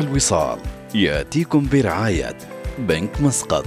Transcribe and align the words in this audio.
الوصال 0.00 0.58
يأتيكم 0.94 1.68
برعاية 1.72 2.36
بنك 2.78 3.20
مسقط. 3.20 3.66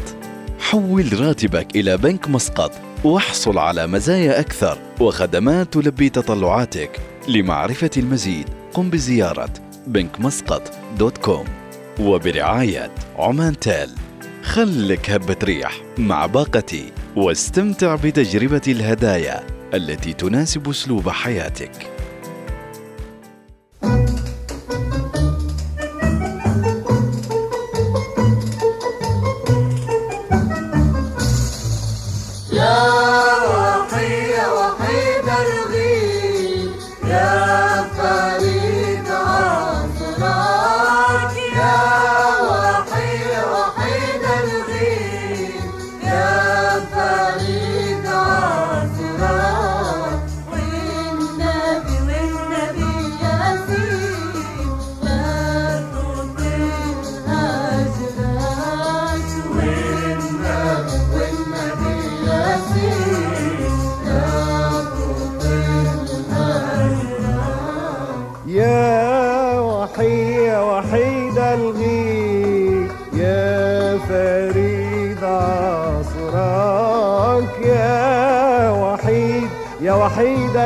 حول 0.59 1.19
راتبك 1.19 1.75
إلى 1.75 1.97
بنك 1.97 2.29
مسقط 2.29 2.71
واحصل 3.03 3.57
على 3.57 3.87
مزايا 3.87 4.39
أكثر 4.39 4.77
وخدمات 4.99 5.73
تلبي 5.73 6.09
تطلعاتك. 6.09 6.99
لمعرفة 7.27 7.89
المزيد 7.97 8.45
قم 8.73 8.89
بزيارة 8.89 9.49
بنك 9.87 10.19
مسقط 10.19 10.61
دوت 10.97 11.17
كوم. 11.17 11.45
وبرعاية 11.99 12.91
عمان 13.17 13.59
تيل. 13.59 13.89
خلك 14.43 15.09
هبة 15.09 15.37
ريح 15.43 15.81
مع 15.97 16.25
باقتي 16.25 16.91
واستمتع 17.15 17.95
بتجربة 17.95 18.61
الهدايا 18.67 19.43
التي 19.73 20.13
تناسب 20.13 20.69
أسلوب 20.69 21.09
حياتك. 21.09 21.98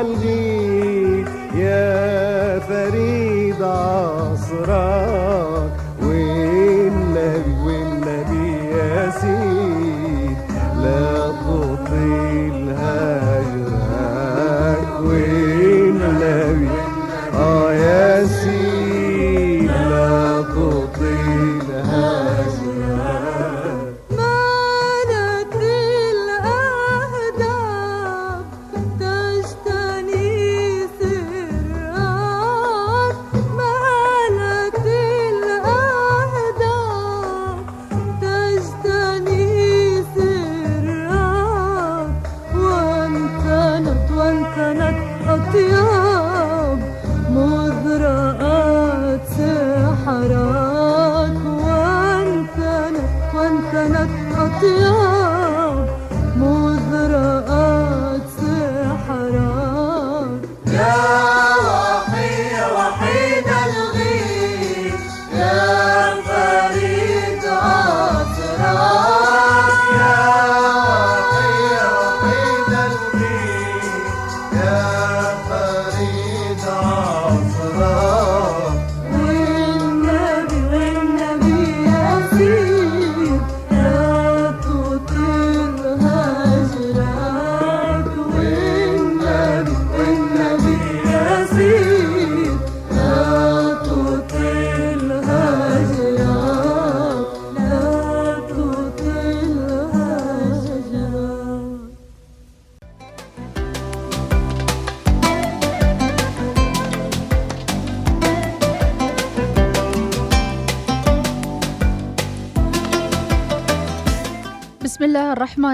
الغيب 0.04 1.28
يا 1.56 2.60
فريد. 2.60 3.13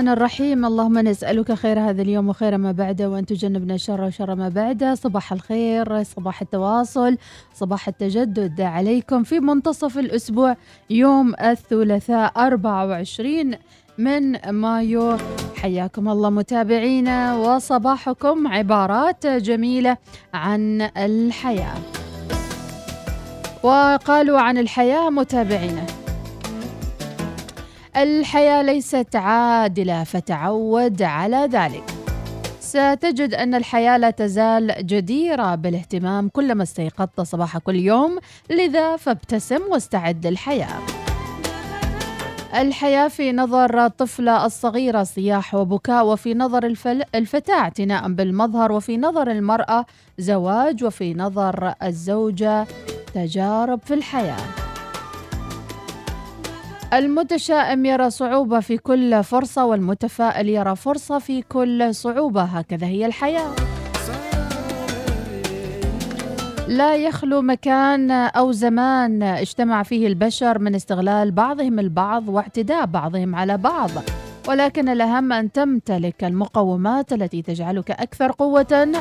الرحمن 0.10 0.22
الرحيم. 0.22 0.66
اللهم 0.66 0.98
نسألك 1.00 1.54
خير 1.54 1.80
هذا 1.80 2.02
اليوم 2.02 2.30
وخير 2.30 2.58
ما 2.58 2.72
بعده 2.72 3.10
وأن 3.10 3.26
تجنبنا 3.26 3.78
شر 3.78 4.02
وشر 4.02 4.36
ما 4.36 4.50
بعده. 4.50 4.96
صباح 4.96 5.34
الخير 5.34 6.04
صباح 6.04 6.42
التواصل 6.42 7.18
صباح 7.54 7.88
التجدد 7.88 8.62
عليكم 8.62 9.24
في 9.24 9.40
منتصف 9.40 9.98
الأسبوع 9.98 10.56
يوم 10.90 11.34
الثلاثاء 11.42 12.32
24 12.36 13.56
من 13.98 14.52
مايو. 14.52 15.18
حياكم 15.56 16.10
الله 16.10 16.30
متابعينا 16.30 17.36
وصباحكم 17.36 18.48
عبارات 18.48 19.28
جميلة 19.28 19.98
عن 20.34 20.82
الحياة. 20.98 21.78
وقالوا 23.64 24.40
عن 24.40 24.58
الحياة 24.58 25.10
متابعينا. 25.10 25.99
الحياة 27.98 28.62
ليست 28.62 29.16
عادلة 29.16 30.04
فتعود 30.04 31.02
على 31.02 31.50
ذلك. 31.52 31.84
ستجد 32.60 33.34
أن 33.34 33.56
الحياة 33.56 33.98
لا 33.98 34.10
تزال 34.10 34.76
جديرة 34.88 35.56
بالاهتمام 35.56 36.30
كلما 36.30 36.64
استيقظت 36.64 37.22
صباح 37.22 37.58
كل 37.58 37.76
يوم. 37.76 38.20
لذا 38.50 38.96
فابتسم 38.96 39.62
واستعد 39.72 40.28
للحياة. 40.28 40.80
الحياة 42.56 43.08
في 43.08 43.32
نظر 43.32 43.86
الطفلة 43.86 44.46
الصغيرة 44.46 45.04
صياح 45.04 45.56
وبكاء 45.56 46.06
وفي 46.06 46.34
نظر. 46.34 46.66
الفتاة 47.16 47.54
اعتناء 47.54 48.10
بالمظهر 48.10 48.72
وفي 48.72 48.98
نظر 48.98 49.32
المرأة 49.32 49.86
زواج 50.18 50.84
وفي 50.84 51.14
نظر 51.14 51.74
الزوجة 51.84 52.68
تجارب 53.14 53.80
في 53.86 53.94
الحياة. 53.94 54.69
المتشائم 56.94 57.86
يرى 57.86 58.10
صعوبة 58.10 58.60
في 58.60 58.78
كل 58.78 59.24
فرصة 59.24 59.66
والمتفائل 59.66 60.50
يرى 60.50 60.76
فرصة 60.76 61.20
في 61.20 61.42
كل 61.42 61.96
صعوبة. 61.96 62.42
هكذا 62.42 62.88
هي 62.88 63.06
الحياة. 63.06 63.52
لا 66.68 66.96
يخلو 66.96 67.42
مكان 67.42 68.12
أو 68.12 68.52
زمان 68.52 69.24
اجتمع 69.24 69.84
فيه 69.84 70.08
البشر 70.08 70.60
من 70.60 70.76
استغلال 70.76 71.32
بعضهم 71.32 71.80
البعض 71.80 72.30
واعتداء 72.30 72.86
بعضهم 72.86 73.36
على 73.36 73.58
بعض. 73.58 73.90
ولكن 74.48 74.90
الأهم 74.90 75.34
أن 75.34 75.52
تمتلك 75.52 76.24
المقومات 76.24 77.14
التي 77.14 77.42
تجعلك 77.42 77.92
أكثر 77.92 78.32
قوة 78.32 78.92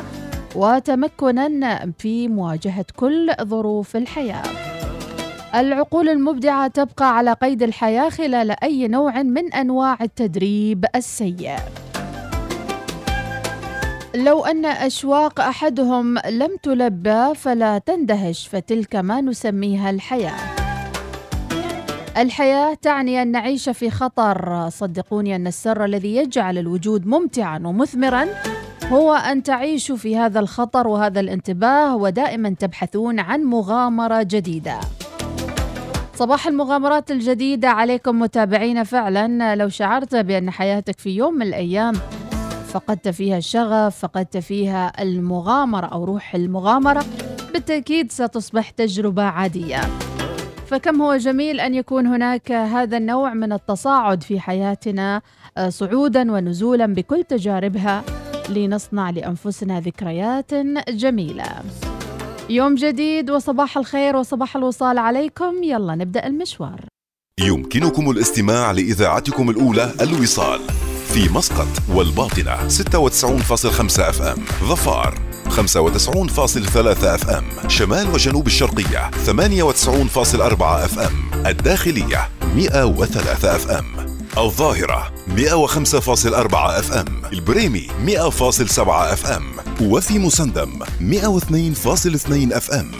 وتمكنا 0.55 1.91
في 1.97 2.27
مواجهة 2.27 2.85
كل 2.95 3.33
ظروف 3.43 3.95
الحياة. 3.95 4.43
العقول 5.55 6.09
المبدعة 6.09 6.67
تبقى 6.67 7.17
على 7.17 7.33
قيد 7.33 7.63
الحياة 7.63 8.09
خلال 8.09 8.63
أي 8.63 8.87
نوع 8.87 9.23
من 9.23 9.53
أنواع 9.53 9.97
التدريب 10.01 10.85
السيء. 10.95 11.55
لو 14.15 14.45
أن 14.45 14.65
أشواق 14.65 15.39
أحدهم 15.39 16.17
لم 16.17 16.57
تلبى 16.63 17.35
فلا 17.35 17.77
تندهش 17.77 18.47
فتلك 18.47 18.95
ما 18.95 19.21
نسميها 19.21 19.89
الحياة. 19.89 20.39
الحياة 22.17 22.73
تعني 22.73 23.21
أن 23.21 23.31
نعيش 23.31 23.69
في 23.69 23.89
خطر 23.89 24.69
صدقوني 24.69 25.35
أن 25.35 25.47
السر 25.47 25.85
الذي 25.85 26.15
يجعل 26.15 26.57
الوجود 26.57 27.07
ممتعا 27.07 27.59
ومثمرا 27.65 28.25
هو 28.85 29.13
أن 29.13 29.43
تعيشوا 29.43 29.95
في 29.95 30.17
هذا 30.17 30.39
الخطر 30.39 30.87
وهذا 30.87 31.19
الانتباه 31.19 31.95
ودائما 31.95 32.55
تبحثون 32.59 33.19
عن 33.19 33.43
مغامرة 33.43 34.23
جديدة 34.23 34.79
صباح 36.19 36.47
المغامرات 36.47 37.11
الجديدة 37.11 37.69
عليكم 37.69 38.19
متابعينا 38.19 38.83
فعلا. 38.83 39.55
لو 39.55 39.69
شعرت 39.69 40.15
بأن 40.15 40.51
حياتك 40.51 40.99
في 40.99 41.09
يوم 41.09 41.33
من 41.33 41.41
الأيام 41.41 41.93
فقدت 42.67 43.07
فيها 43.07 43.37
الشغف 43.37 43.99
فقدت 43.99 44.37
فيها 44.37 45.01
المغامرة 45.01 45.85
أو 45.85 46.03
روح 46.03 46.35
المغامرة 46.35 47.05
بالتأكيد 47.53 48.11
ستصبح 48.11 48.69
تجربة 48.69 49.23
عادية. 49.23 49.81
فكم 50.67 51.01
هو 51.01 51.15
جميل 51.15 51.59
أن 51.59 51.73
يكون 51.73 52.07
هناك 52.07 52.51
هذا 52.51 52.97
النوع 52.97 53.33
من 53.33 53.53
التصاعد 53.53 54.23
في 54.23 54.39
حياتنا 54.39 55.21
آه، 55.57 55.69
صعودا 55.69 56.31
ونزولا 56.31 56.85
بكل 56.85 57.23
تجاربها 57.23 58.03
لنصنع 58.49 59.09
لأنفسنا 59.09 59.79
ذكريات 59.79 60.53
جميلة. 60.89 61.45
يوم 62.49 62.75
جديد 62.75 63.29
وصباح 63.29 63.77
الخير 63.77 64.15
وصباح 64.15 64.55
الوصال 64.55 64.97
عليكم. 64.97 65.63
يلا 65.63 65.95
نبدأ 65.95 66.27
المشوار. 66.27 66.85
يمكنكم 67.39 68.11
الاستماع 68.11 68.71
لإذاعتكم 68.71 69.49
الأولى 69.49 69.93
الوصال 70.01 70.59
في 71.13 71.29
مسقط 71.33 71.67
والباطنة 71.93 72.67
96.5 72.67 74.09
FM 74.09 74.45
ظفار 74.63 75.19
95.3 75.49 77.03
FM 77.03 77.69
شمال 77.69 78.07
وجنوب 78.13 78.47
الشرقية 78.47 79.11
98.4 79.25 80.61
FM 80.61 81.45
الداخلية 81.45 82.29
103 82.55 83.55
أف 83.55 83.71
أم. 83.71 84.18
الظاهرة 84.45 85.13
105.4 85.37 86.53
أف 86.55 86.91
أم 86.91 87.21
البريمي 87.33 87.87
100.7 88.07 88.79
أف 88.89 89.25
أم 89.25 89.43
وفي 89.81 90.19
مسندم 90.19 90.79
102.2 90.83 92.55
أف 92.55 92.71
أم. 92.71 92.91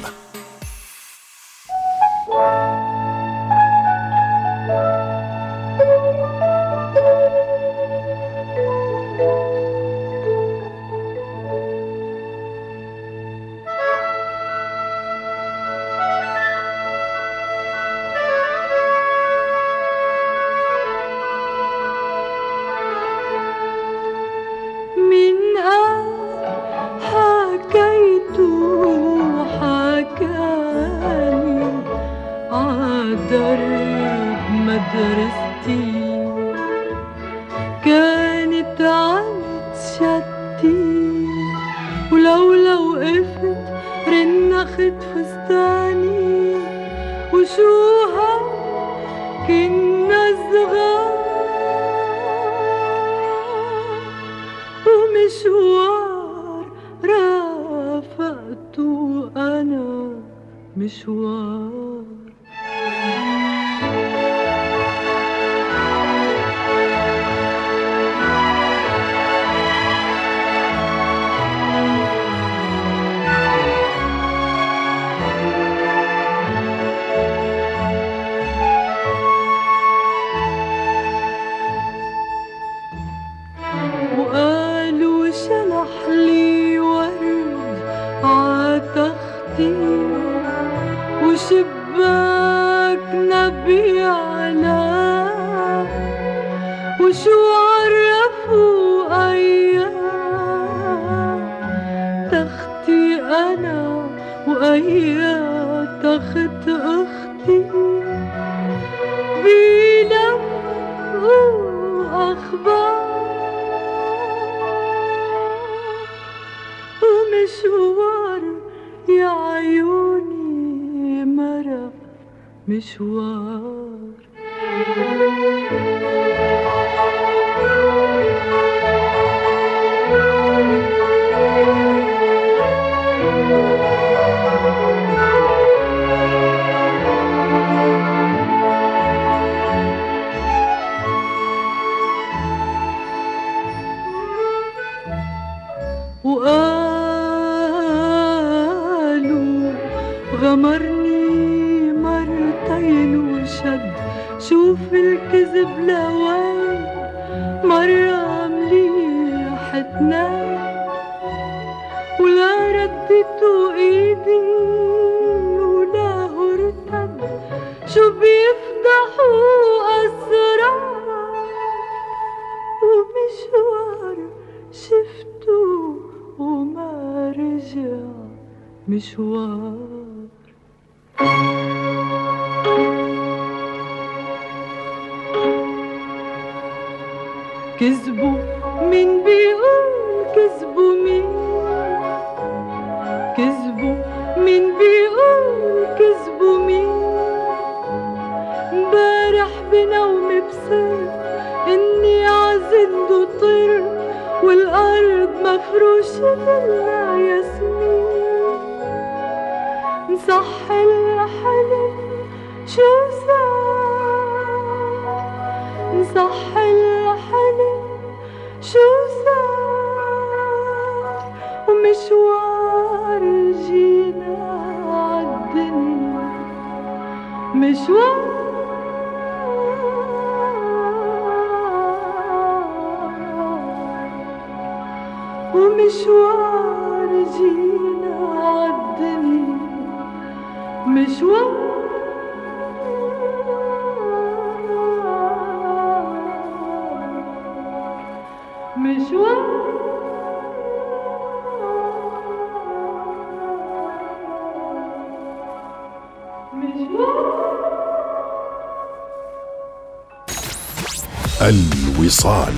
الوصال 262.10 262.54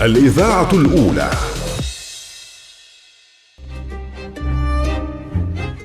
الإذاعة 0.00 0.72
الأولى 0.72 1.30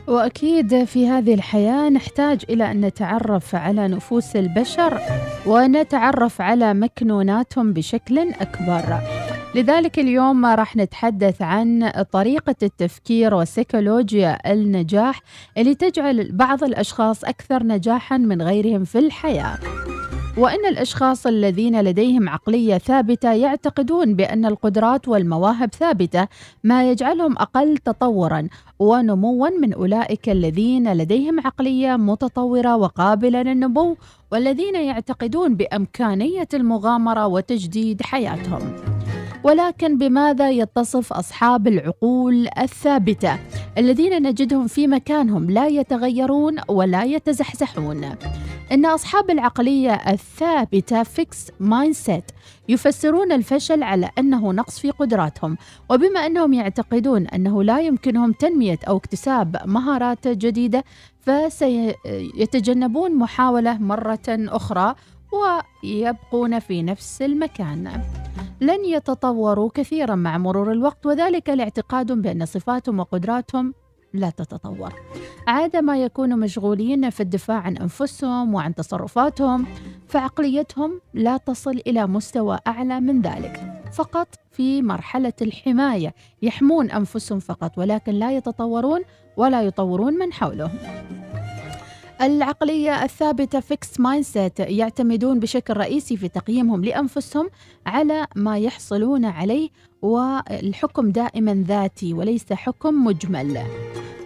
وأكيد 0.08 0.84
في 0.84 1.08
هذه 1.08 1.34
الحياة 1.34 1.90
نحتاج 1.90 2.42
إلى 2.50 2.72
أن 2.72 2.82
نتعرف 2.82 3.56
على 3.56 3.88
نفوس 3.88 4.36
البشر 4.36 5.00
ونتعرف 5.46 6.42
على 6.42 6.74
مكنوناتهم 6.74 7.74
بشكل 7.74 8.20
أكبر. 8.20 9.00
لذلك 9.56 10.00
اليوم 10.00 10.46
راح 10.46 10.76
نتحدث 10.76 11.42
عن 11.42 11.92
طريقة 12.12 12.56
التفكير 12.64 13.36
وسيكولوجيا 13.36 14.52
النجاح 14.54 15.22
اللي 15.58 15.76
تجعل 15.76 16.32
بعض 16.32 16.64
الأشخاص 16.64 17.24
أكثر 17.24 17.64
نجاحا 17.64 18.18
من 18.18 18.42
غيرهم 18.42 18.84
في 18.84 19.00
الحياة. 19.00 19.60
وإن 20.38 20.66
الأشخاص 20.66 21.28
الذين 21.28 21.82
لديهم 21.82 22.30
عقلية 22.30 22.78
ثابتة 22.78 23.34
يعتقدون 23.34 24.16
بأن 24.16 24.46
القدرات 24.46 25.08
والمواهب 25.08 25.74
ثابتة 25.74 26.28
ما 26.64 26.92
يجعلهم 26.92 27.38
أقل 27.38 27.78
تطورا 27.78 28.48
ونموا 28.80 29.50
من 29.50 29.74
أولئك 29.74 30.30
الذين 30.30 30.94
لديهم 30.94 31.40
عقلية 31.40 31.96
متطورة 31.96 32.76
وقابلة 32.76 33.42
للنمو 33.42 33.98
والذين 34.32 34.76
يعتقدون 34.76 35.56
بأمكانية 35.56 36.48
المغامرة 36.54 37.28
وتجديد 37.28 38.02
حياتهم. 38.02 38.93
ولكن 39.44 39.98
بماذا 39.98 40.50
يتصف 40.50 41.14
أصحاب 41.14 41.68
العقول 41.68 42.48
الثابتة 42.58 43.40
الذين 43.78 44.24
نجدهم 44.24 44.68
في 44.68 44.88
مكانهم 44.88 45.50
لا 45.50 45.68
يتغيرون 45.68 46.58
ولا 46.70 47.04
يتزحزحون؟ 47.04 48.16
إن 48.72 48.86
أصحاب 48.86 49.30
العقلية 49.30 49.94
الثابتة 49.94 51.04
fixed 51.04 51.52
mindset 51.60 52.32
يفسرون 52.70 53.32
الفشل 53.32 53.84
على 53.84 54.10
أنه 54.18 54.54
نقص 54.54 54.80
في 54.80 54.92
قدراتهم 54.92 55.58
وبما 55.90 56.20
أنهم 56.26 56.54
يعتقدون 56.54 57.28
أنه 57.28 57.64
لا 57.64 57.80
يمكنهم 57.80 58.32
تنمية 58.32 58.80
أو 58.88 58.98
اكتساب 58.98 59.58
مهارات 59.66 60.28
جديدة 60.28 60.84
فسيتجنبون 61.20 63.16
محاولة 63.16 63.78
مرة 63.78 64.20
أخرى 64.30 64.96
ويبقون 65.34 66.60
في 66.60 66.84
نفس 66.84 67.22
المكان. 67.22 68.02
لن 68.64 68.86
يتطوروا 68.86 69.70
كثيرا 69.74 70.16
مع 70.16 70.38
مرور 70.38 70.72
الوقت 70.72 71.06
وذلك 71.06 71.50
لاعتقادهم 71.50 72.22
بأن 72.22 72.46
صفاتهم 72.46 73.00
وقدراتهم 73.00 73.74
لا 74.14 74.30
تتطور. 74.30 74.94
عادة 75.48 75.90
ما 75.90 76.04
يكونوا 76.04 76.38
مشغولين 76.38 77.10
في 77.10 77.24
الدفاع 77.24 77.58
عن 77.58 77.78
أنفسهم 77.78 78.54
وعن 78.54 78.76
تصرفاتهم 78.76 79.66
فعقليتهم 80.08 81.02
لا 81.14 81.38
تصل 81.38 81.82
إلى 81.88 82.08
مستوى 82.08 82.60
أعلى 82.68 83.00
من 83.00 83.22
ذلك. 83.22 83.82
فقط 83.94 84.28
في 84.52 84.82
مرحلة 84.82 85.34
الحماية 85.42 86.14
يحمون 86.42 86.92
أنفسهم 86.92 87.40
فقط 87.40 87.78
ولكن 87.78 88.12
لا 88.12 88.32
يتطورون 88.32 89.02
ولا 89.38 89.62
يطورون 89.62 90.14
من 90.14 90.34
حولهم. 90.34 90.80
العقلية 92.22 93.04
الثابتة 93.04 93.60
fixed 93.60 94.00
mind 94.00 94.52
يعتمدون 94.60 95.40
بشكل 95.40 95.78
رئيسي 95.78 96.18
في 96.18 96.28
تقييمهم 96.28 96.86
لأنفسهم 96.86 97.50
على 97.86 98.28
ما 98.36 98.58
يحصلون 98.58 99.26
عليه 99.26 99.70
والحكم 100.02 101.12
دائما 101.12 101.64
ذاتي 101.68 102.14
وليس 102.14 102.54
حكم 102.54 103.06
مجمل. 103.06 103.62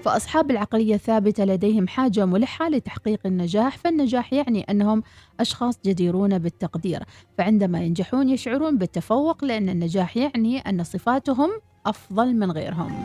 فأصحاب 0.03 0.51
العقلية 0.51 0.96
الثابتة 0.96 1.46
لديهم 1.46 1.88
حاجة 1.88 2.25
ملحة 2.25 2.70
لتحقيق 2.70 3.20
النجاح 3.25 3.77
فالنجاح 3.77 4.34
يعني 4.34 4.62
أنهم 4.70 5.03
أشخاص 5.39 5.79
جديرون 5.86 6.39
بالتقدير 6.39 7.03
فعندما 7.38 7.82
ينجحون 7.82 8.29
يشعرون 8.29 8.77
بالتفوق 8.77 9.44
لأن 9.46 9.70
النجاح 9.70 10.17
يعني 10.17 10.60
أن 10.60 10.84
صفاتهم 10.84 11.50
أفضل 11.86 12.36
من 12.36 12.51
غيرهم. 12.51 13.03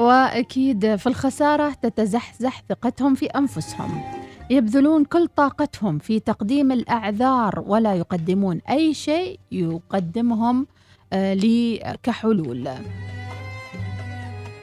وأكيد 0.00 0.96
في 0.96 1.06
الخسارة 1.06 1.72
تتزحزح 1.82 2.62
ثقتهم 2.68 3.14
في 3.14 3.26
أنفسهم. 3.26 4.02
يبذلون 4.50 5.04
كل 5.04 5.28
طاقتهم 5.28 5.98
في 5.98 6.20
تقديم 6.20 6.72
الأعذار 6.72 7.64
ولا 7.66 7.94
يقدمون 7.94 8.60
أي 8.70 8.94
شيء 8.94 9.40
يقدمهم 9.52 10.66
آه، 11.12 11.34
لي 11.34 11.96
كحلول. 12.02 12.68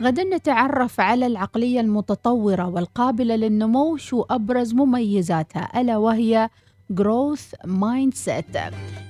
غدا 0.01 0.24
نتعرف 0.24 1.00
على 1.00 1.27
العقلية 1.27 1.79
المتطورة 1.79 2.67
والقابلة 2.67 3.36
للنمو 3.36 3.98
شو 3.98 4.25
أبرز 4.29 4.74
مميزاتها 4.74 5.82
ألا 5.82 5.98
وهي 5.98 6.50
growth 6.94 7.67
mindset. 7.67 8.60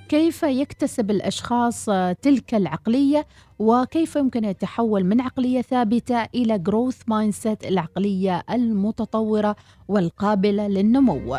كيف 0.09 0.43
يكتسب 0.43 1.11
الأشخاص 1.11 1.85
تلك 2.21 2.55
العقلية؟ 2.55 3.27
وكيف 3.59 4.15
يمكن 4.15 4.45
يتحول 4.45 5.03
من 5.03 5.21
عقلية 5.21 5.61
ثابتة 5.61 6.23
إلى 6.35 6.61
growth 6.69 7.13
mindset 7.13 7.67
العقلية 7.67 8.43
المتطورة 8.49 9.55
والقابلة 9.87 10.67
للنمو. 10.67 11.37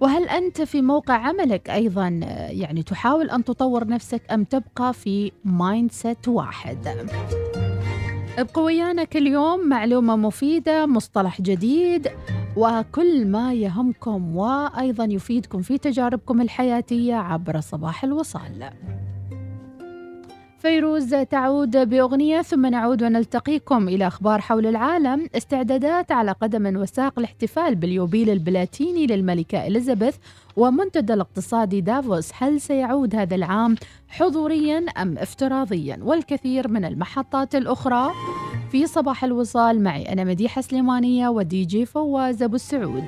وهل 0.00 0.28
أنت 0.28 0.62
في 0.62 0.82
موقع 0.82 1.14
عملك 1.14 1.70
أيضا 1.70 2.08
يعني 2.50 2.82
تحاول 2.82 3.30
أن 3.30 3.44
تطور 3.44 3.86
نفسك 3.88 4.22
أم 4.32 4.44
تبقى 4.44 4.94
في 4.94 5.32
mindset 5.44 6.28
واحد؟ 6.28 7.06
ابقوا 8.38 8.64
ويانا 8.64 9.04
كل 9.04 9.26
يوم 9.26 9.68
معلومة 9.68 10.16
مفيدة 10.16 10.86
مصطلح 10.86 11.40
جديد. 11.40 12.08
وكل 12.56 13.26
ما 13.26 13.54
يهمكم 13.54 14.36
وأيضا 14.36 15.04
يفيدكم 15.04 15.62
في 15.62 15.78
تجاربكم 15.78 16.40
الحياتية 16.40 17.14
عبر 17.14 17.60
صباح 17.60 18.04
الوصال. 18.04 18.70
فيروز 20.58 21.14
تعود 21.14 21.76
بأغنية 21.88 22.42
ثم 22.42 22.66
نعود 22.66 23.02
ونلتقيكم 23.02 23.88
إلى 23.88 24.06
أخبار 24.06 24.40
حول 24.40 24.66
العالم. 24.66 25.28
استعدادات 25.36 26.12
على 26.12 26.32
قدم 26.32 26.76
وساق 26.76 27.18
الاحتفال 27.18 27.74
باليوبيل 27.74 28.30
البلاتيني 28.30 29.06
للملكة 29.06 29.66
إليزابيث 29.66 30.16
ومنتدى 30.56 31.14
الاقتصادي 31.14 31.80
دافوس. 31.80 32.30
هل 32.34 32.60
سيعود 32.60 33.14
هذا 33.14 33.34
العام 33.34 33.76
حضوريا 34.08 34.78
أم 34.78 35.18
افتراضيا؟ 35.18 35.98
والكثير 36.02 36.68
من 36.68 36.84
المحطات 36.84 37.54
الأخرى. 37.54 38.10
في 38.72 38.86
صباح 38.86 39.24
الوصال. 39.24 39.82
معي 39.82 40.12
أنا 40.12 40.24
مديحة 40.24 40.60
سليمانية 40.60 41.28
ودي 41.28 41.64
جي 41.64 41.86
فواز 41.86 42.42
أبو 42.42 42.54
السعود. 42.54 43.06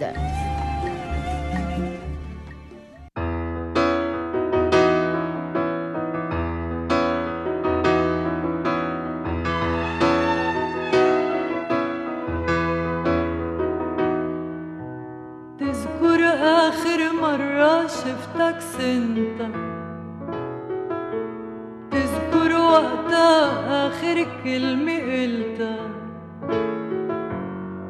تذكر 15.59 16.21
آخر 16.43 17.13
مرة 17.23 17.87
شفتك 17.87 18.61
سنتا 18.61 19.74
وقتها 22.75 23.87
آخر 23.87 24.27
كلمة 24.45 24.93
قلتها 24.93 25.77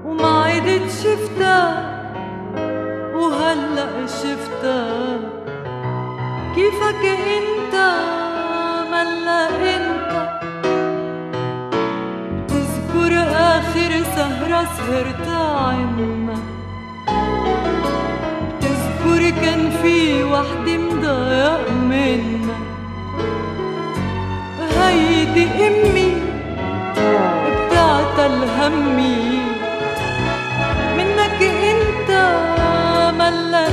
وما 0.04 0.44
عدت 0.44 0.90
شفتها 1.04 1.64
وهلأ 3.14 4.06
شفتها 4.06 5.18
كيفك 6.54 7.04
إنت؟ 7.36 7.74
ملا 8.92 9.48
إنت؟ 9.48 10.10
تذكر 12.48 13.12
آخر 13.32 13.90
سهرة 14.16 14.64
سهرتها 14.76 15.58
عنا 15.58 16.38
تذكر 18.60 19.30
كان 19.40 19.70
في 19.82 20.24
وحدة 20.24 20.76
مضايق 20.78 21.70
منا 21.70 22.73
هيدي 25.34 25.66
أمي 25.66 26.12
بتعتل 27.46 28.44
همي 28.58 29.38
منك 30.96 31.42
أنت 31.42 32.10
ملا 33.18 33.68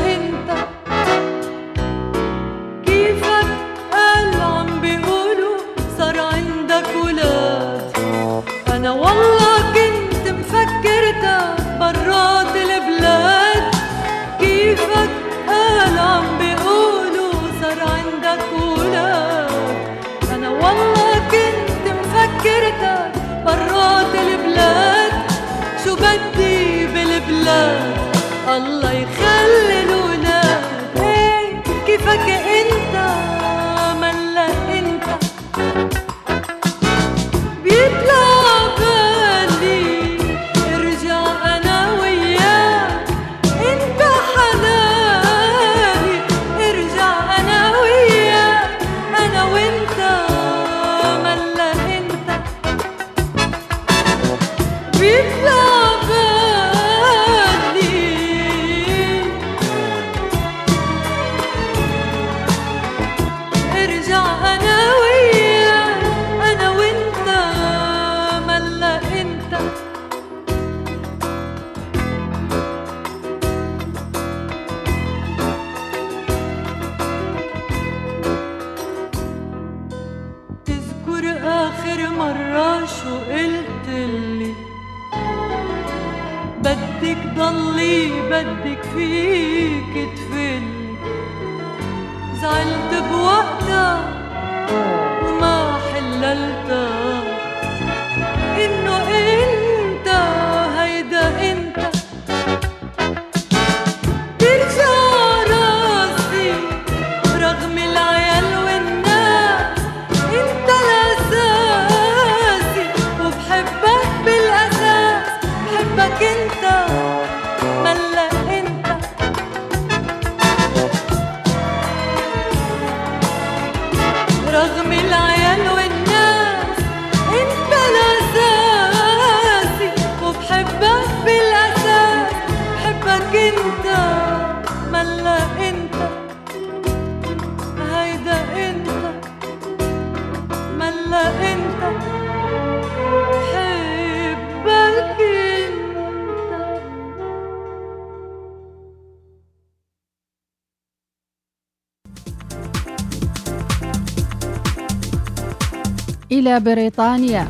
إلى 156.42 156.60
بريطانيا. 156.60 157.50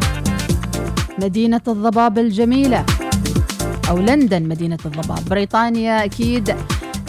مدينة 1.19 1.61
الضباب 1.67 2.19
الجميلة. 2.19 2.85
أو 3.89 3.97
لندن 3.97 4.43
مدينة 4.43 4.77
الضباب. 4.85 5.29
بريطانيا 5.29 6.05
أكيد 6.05 6.55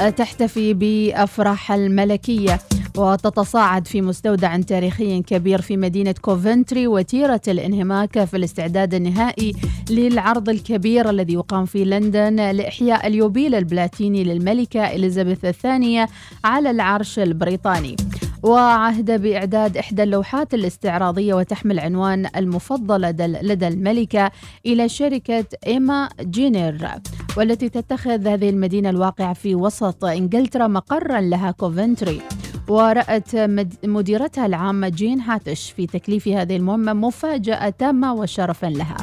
آه، 0.01 0.09
تحتفي 0.09 0.75
بأفراح 0.75 1.73
الملكية. 1.73 2.59
وتتصاعد 2.97 3.87
في 3.87 4.03
مستودع 4.03 4.57
تاريخي 4.57 5.23
كبير 5.23 5.61
في 5.61 5.77
مدينة 5.77 6.15
كوفنتري 6.21 6.87
وتيرة 6.87 7.41
الانهماك 7.49 8.25
في 8.25 8.37
الاستعداد 8.37 8.95
النهائي 8.95 9.53
للعرض 9.91 10.49
الكبير 10.49 11.11
الذي 11.11 11.33
يقام 11.33 11.65
في 11.65 11.85
لندن 11.85 12.51
لإحياء 12.51 13.07
اليوبيل 13.07 13.55
البلاتيني 13.55 14.25
للملكة 14.25 14.81
إليزابيث 14.81 15.45
الثانية 15.45 16.09
على 16.45 16.71
العرش 16.71 17.19
البريطاني. 17.19 17.97
وعهد 18.43 19.23
بإعداد 19.23 19.77
إحدى 19.77 20.03
اللوحات 20.03 20.55
الاستعراضية 20.55 21.35
وتحمل 21.35 21.81
عنوان 21.81 22.27
المفضل 22.37 23.01
لدى 23.43 23.69
الملكة 23.69 24.31
إلى 24.67 24.89
شركة 24.89 25.45
إيما 25.67 26.09
جينير 26.21 26.89
والتي 27.37 27.69
تتخذ 27.69 28.29
هذه 28.29 28.51
المدينة 28.51 28.91
الواقعة 28.91 29.33
في 29.33 29.55
وسط 29.55 30.05
إنجلترا 30.05 30.67
مقرا 30.67 31.21
لها 31.21 31.51
كوفنتري. 31.51 32.21
ورأت 32.69 33.37
مد- 33.37 33.75
مديرتها 33.85 34.47
العامة 34.47 34.89
جين 34.89 35.21
هاتش 35.21 35.71
في 35.71 35.87
تكليف 35.87 36.29
هذه 36.29 36.57
المهمة 36.57 36.93
مفاجأة 36.93 37.69
تامة 37.71 38.15
وشرفا 38.15 38.67
لها. 38.67 38.97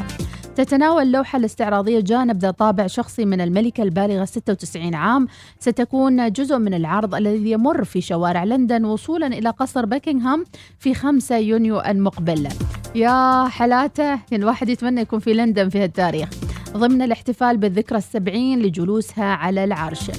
تتناول 0.60 1.04
اللوحة 1.04 1.38
الاستعراضية 1.38 2.00
جانب 2.00 2.38
ذا 2.38 2.52
طابع 2.52 2.88
شخصي 2.88 3.26
من 3.26 3.42
الملكة 3.42 3.84
البالغة 3.84 4.26
96 4.26 4.96
عام. 4.96 5.28
ستكون 5.60 6.32
جزء 6.32 6.58
من 6.58 6.74
العرض 6.74 7.16
الذي 7.16 7.52
يمر 7.52 7.84
في 7.84 8.02
شوارع 8.02 8.44
لندن 8.44 8.86
وصولا 8.86 9.28
إلى 9.28 9.50
قصر 9.50 9.86
بكنغهام 9.86 10.46
في 10.80 10.94
5 10.94 11.38
يونيو 11.38 11.80
المقبل. 11.80 12.48
يا 12.96 13.48
حلاته 13.48 14.20
الواحد 14.34 14.70
يتمنى 14.70 15.02
يكون 15.02 15.20
في 15.20 15.34
لندن 15.34 15.70
في 15.70 15.84
هالتاريخ. 15.84 16.30
ضمن 16.74 17.02
الاحتفال 17.02 17.58
بالذكرى 17.58 17.98
السبعين 17.98 18.60
لجلوسها 18.60 19.26
على 19.26 19.64
العرش. 19.64 20.12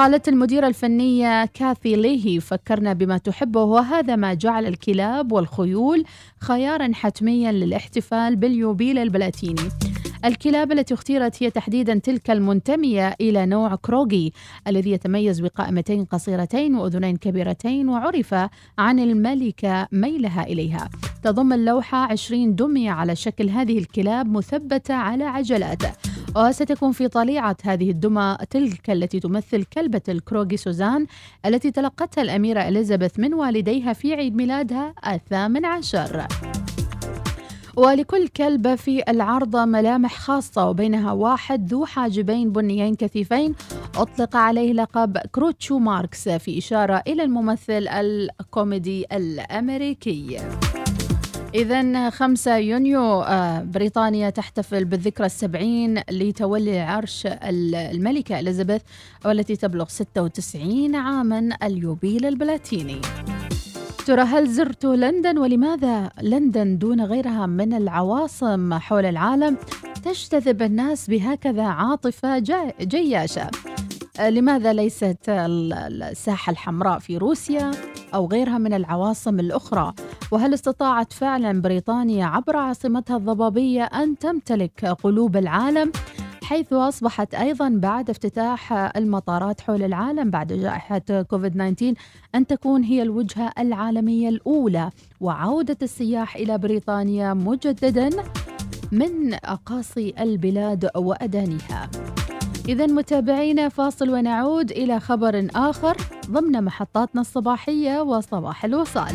قالت 0.00 0.28
المديرة 0.28 0.66
الفنية 0.66 1.44
كاثي 1.44 1.96
ليهي 1.96 2.40
فكرنا 2.40 2.92
بما 2.92 3.18
تحبه 3.18 3.62
وهذا 3.62 4.16
ما 4.16 4.34
جعل 4.34 4.66
الكلاب 4.66 5.32
والخيول 5.32 6.04
خيارا 6.38 6.90
حتميا 6.94 7.52
للاحتفال 7.52 8.36
باليوبيل 8.36 8.98
البلاتيني. 8.98 9.62
الكلاب 10.24 10.72
التي 10.72 10.94
اختيرت 10.94 11.42
هي 11.42 11.50
تحديدا 11.50 11.98
تلك 11.98 12.30
المنتمية 12.30 13.16
إلى 13.20 13.46
نوع 13.46 13.74
كروغي 13.74 14.32
الذي 14.66 14.90
يتميز 14.90 15.40
بقائمتين 15.40 16.04
قصيرتين 16.04 16.74
وأذنين 16.74 17.16
كبيرتين 17.16 17.88
وعرف 17.88 18.34
عن 18.78 18.98
الملكة 18.98 19.88
ميلها 19.92 20.42
إليها. 20.42 20.88
تضم 21.22 21.52
اللوحة 21.52 21.98
20 21.98 22.54
دمية 22.54 22.90
على 22.90 23.16
شكل 23.16 23.48
هذه 23.48 23.78
الكلاب 23.78 24.28
مثبتة 24.28 24.94
على 24.94 25.24
عجلات 25.24 25.82
وستكون 26.36 26.92
في 26.92 27.08
طليعة 27.08 27.56
هذه 27.64 27.90
الدمى 27.90 28.36
تلك 28.50 28.90
التي 28.90 29.20
تمثل 29.20 29.64
كلبة 29.64 30.00
الكروغي 30.08 30.56
سوزان 30.56 31.06
التي 31.46 31.70
تلقتها 31.70 32.22
الأميرة 32.22 32.68
إليزابيث 32.68 33.18
من 33.18 33.34
والديها 33.34 33.92
في 33.92 34.14
عيد 34.14 34.36
ميلادها 34.36 34.94
الثامن 35.06 35.64
عشر. 35.64 36.26
ولكل 37.76 38.28
كلبة 38.28 38.74
في 38.74 39.02
العرض 39.08 39.56
ملامح 39.56 40.18
خاصة 40.18 40.68
وبينها 40.68 41.12
واحد 41.12 41.68
ذو 41.68 41.84
حاجبين 41.84 42.52
بنيين 42.52 42.94
كثيفين. 42.94 43.54
أطلق 43.96 44.36
عليه 44.36 44.72
لقب 44.72 45.18
جروتشو 45.18 45.78
ماركس 45.78 46.28
في 46.28 46.58
إشارة 46.58 47.02
إلى 47.06 47.22
الممثل 47.22 47.88
الكوميدي 47.88 49.06
الأمريكي. 49.12 50.36
إذا 51.54 52.10
5 52.10 52.56
يونيو 52.56 53.22
آه، 53.22 53.62
بريطانيا 53.62 54.30
تحتفل 54.30 54.84
بالذكرى 54.84 55.26
السبعين 55.26 56.02
لتولي 56.10 56.80
عرش 56.80 57.26
ال- 57.26 57.74
الملكة 57.74 58.40
إليزابيث 58.40 58.82
والتي 59.24 59.56
تبلغ 59.56 59.88
96 59.88 60.94
عاما 60.96 61.48
اليوبيل 61.62 62.26
البلاتيني. 62.26 63.00
ترى 64.06 64.22
هل 64.22 64.48
زرت 64.48 64.84
لندن؟ 64.84 65.38
ولماذا 65.38 66.10
لندن 66.22 66.78
دون 66.78 67.00
غيرها 67.00 67.46
من 67.46 67.74
العواصم 67.74 68.74
حول 68.74 69.04
العالم 69.06 69.56
تجتذب 70.04 70.62
الناس 70.62 71.10
بهكذا 71.10 71.62
عاطفة 71.64 72.38
جياشة؟ 72.80 73.50
لماذا 74.28 74.72
ليست 74.72 75.18
ال- 75.28 75.72
ال- 75.72 76.02
الساحة 76.02 76.50
الحمراء 76.50 76.98
في 76.98 77.16
روسيا 77.16 77.70
أو 78.14 78.26
غيرها 78.26 78.58
من 78.58 78.72
العواصم 78.74 79.40
الأخرى؟ 79.40 79.92
وهل 80.30 80.54
استطاعت 80.54 81.12
فعلا 81.12 81.62
بريطانيا 81.62 82.26
عبر 82.26 82.56
عاصمتها 82.56 83.16
الضبابية 83.16 83.82
أن 83.84 84.18
تمتلك 84.18 84.84
قلوب 84.84 85.36
العالم 85.36 85.92
حيث 86.42 86.72
أصبحت 86.72 87.34
أيضا 87.34 87.68
بعد 87.68 88.10
افتتاح 88.10 88.72
المطارات 88.96 89.60
حول 89.60 89.82
العالم 89.82 90.30
بعد 90.30 90.52
جائحة 90.52 90.98
كوفيد 91.22 91.54
19 91.54 91.94
أن 92.34 92.46
تكون 92.46 92.82
هي 92.82 93.02
الوجهة 93.02 93.52
العالمية 93.58 94.28
الأولى 94.28 94.90
وعودة 95.20 95.76
السياح 95.82 96.36
إلى 96.36 96.58
بريطانيا 96.58 97.34
مجددا 97.34 98.10
من 98.92 99.34
أقاصي 99.34 100.14
البلاد 100.20 100.88
وأدانيها. 100.96 101.90
إذا 102.68 102.86
متابعينا 102.86 103.68
فاصل 103.68 104.10
ونعود 104.10 104.70
إلى 104.70 105.00
خبر 105.00 105.48
آخر 105.54 105.96
ضمن 106.30 106.64
محطاتنا 106.64 107.20
الصباحية 107.20 108.00
وصباح 108.00 108.64
الوصال. 108.64 109.14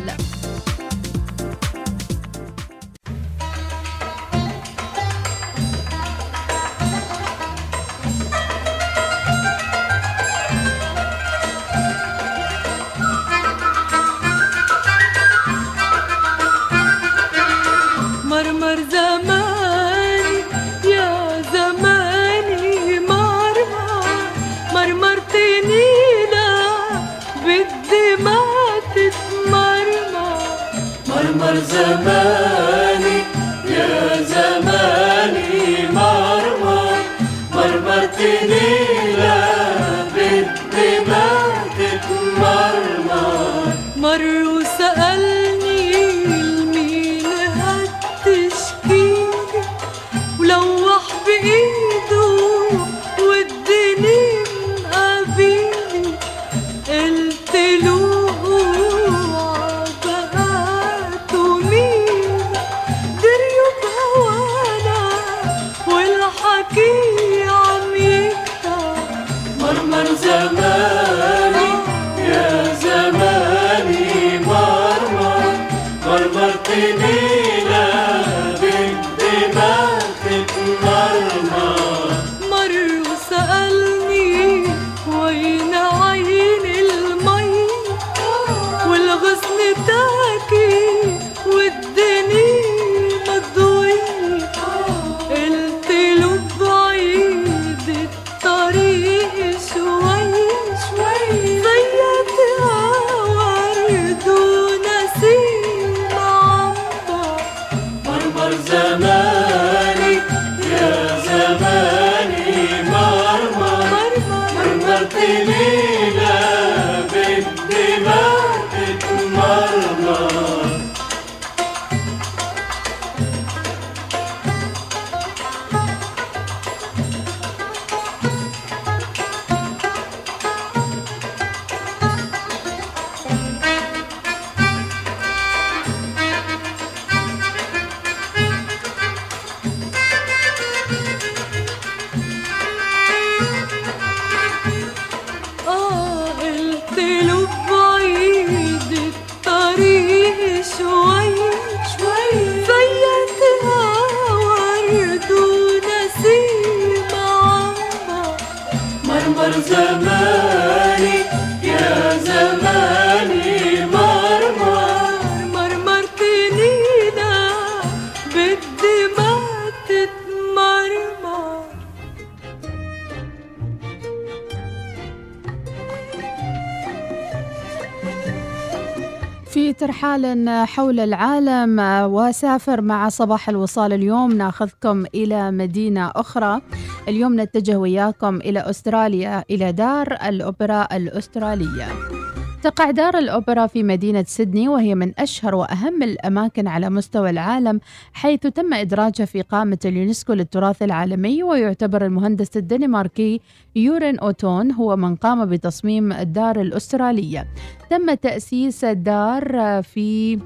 ترحال 180.16 180.66
حول 180.66 181.00
العالم 181.00 181.80
وسافر 182.12 182.80
مع 182.80 183.08
صباح 183.08 183.48
الوصال 183.48 183.92
اليوم. 183.92 184.32
ناخذكم 184.32 185.04
إلى 185.14 185.50
مدينة 185.50 186.12
أخرى. 186.16 186.60
اليوم 187.08 187.40
نتجه 187.40 187.76
وياكم 187.76 188.36
إلى 188.36 188.60
أستراليا 188.60 189.44
إلى 189.50 189.72
دار 189.72 190.12
الأوبرا 190.12 190.96
الأسترالية. 190.96 192.15
تقع 192.62 192.90
دار 192.90 193.18
الأوبرا 193.18 193.66
في 193.66 193.82
مدينة 193.82 194.24
سيدني 194.28 194.68
وهي 194.68 194.94
من 194.94 195.12
أشهر 195.18 195.54
وأهم 195.54 196.02
الأماكن 196.02 196.68
على 196.68 196.90
مستوى 196.90 197.30
العالم 197.30 197.80
حيث 198.12 198.40
تم 198.40 198.74
إدراجها 198.74 199.24
في 199.24 199.42
قائمة 199.42 199.78
اليونسكو 199.84 200.32
للتراث 200.32 200.82
العالمي 200.82 201.42
ويعتبر 201.42 202.06
المهندس 202.06 202.56
الدنماركي 202.56 203.40
يورين 203.76 204.18
أوتون 204.18 204.72
هو 204.72 204.96
من 204.96 205.16
قام 205.16 205.46
بتصميم 205.46 206.12
الدار 206.12 206.60
الأسترالية. 206.60 207.46
تم 207.90 208.14
تأسيس 208.14 208.84
الدار 208.84 209.82
في 209.82 210.38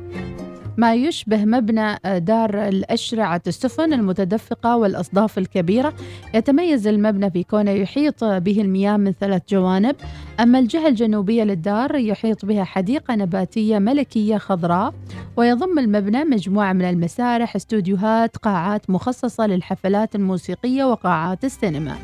ما 0.76 0.94
يشبه 0.94 1.44
مبنى 1.44 1.98
دار 2.18 2.68
الأشرعة 2.68 3.42
السفن 3.46 3.92
المتدفقة 3.92 4.76
والأصداف 4.76 5.38
الكبيرة. 5.38 5.94
يتميز 6.35 6.87
المبنى 6.87 7.30
في 7.30 7.42
كونه 7.42 7.70
يحيط 7.70 8.24
به 8.24 8.61
المياه 8.61 8.96
من 8.96 9.12
ثلاث 9.12 9.42
جوانب. 9.48 9.96
أما 10.40 10.59
الجهة 10.59 10.88
الجنوبية 10.88 11.42
للدار 11.42 11.94
يحيط 11.94 12.44
بها 12.44 12.64
حديقة 12.64 13.14
نباتية 13.14 13.78
ملكية 13.78 14.37
خضراء. 14.37 14.94
ويضم 15.37 15.78
المبنى 15.78 16.24
مجموعة 16.24 16.72
من 16.72 16.85
المسارح 16.85 17.56
استوديوهات 17.56 18.37
قاعات 18.37 18.90
مخصصة 18.90 19.46
للحفلات 19.46 20.14
الموسيقية 20.14 20.85
وقاعات 20.85 21.44
السينما. 21.44 21.96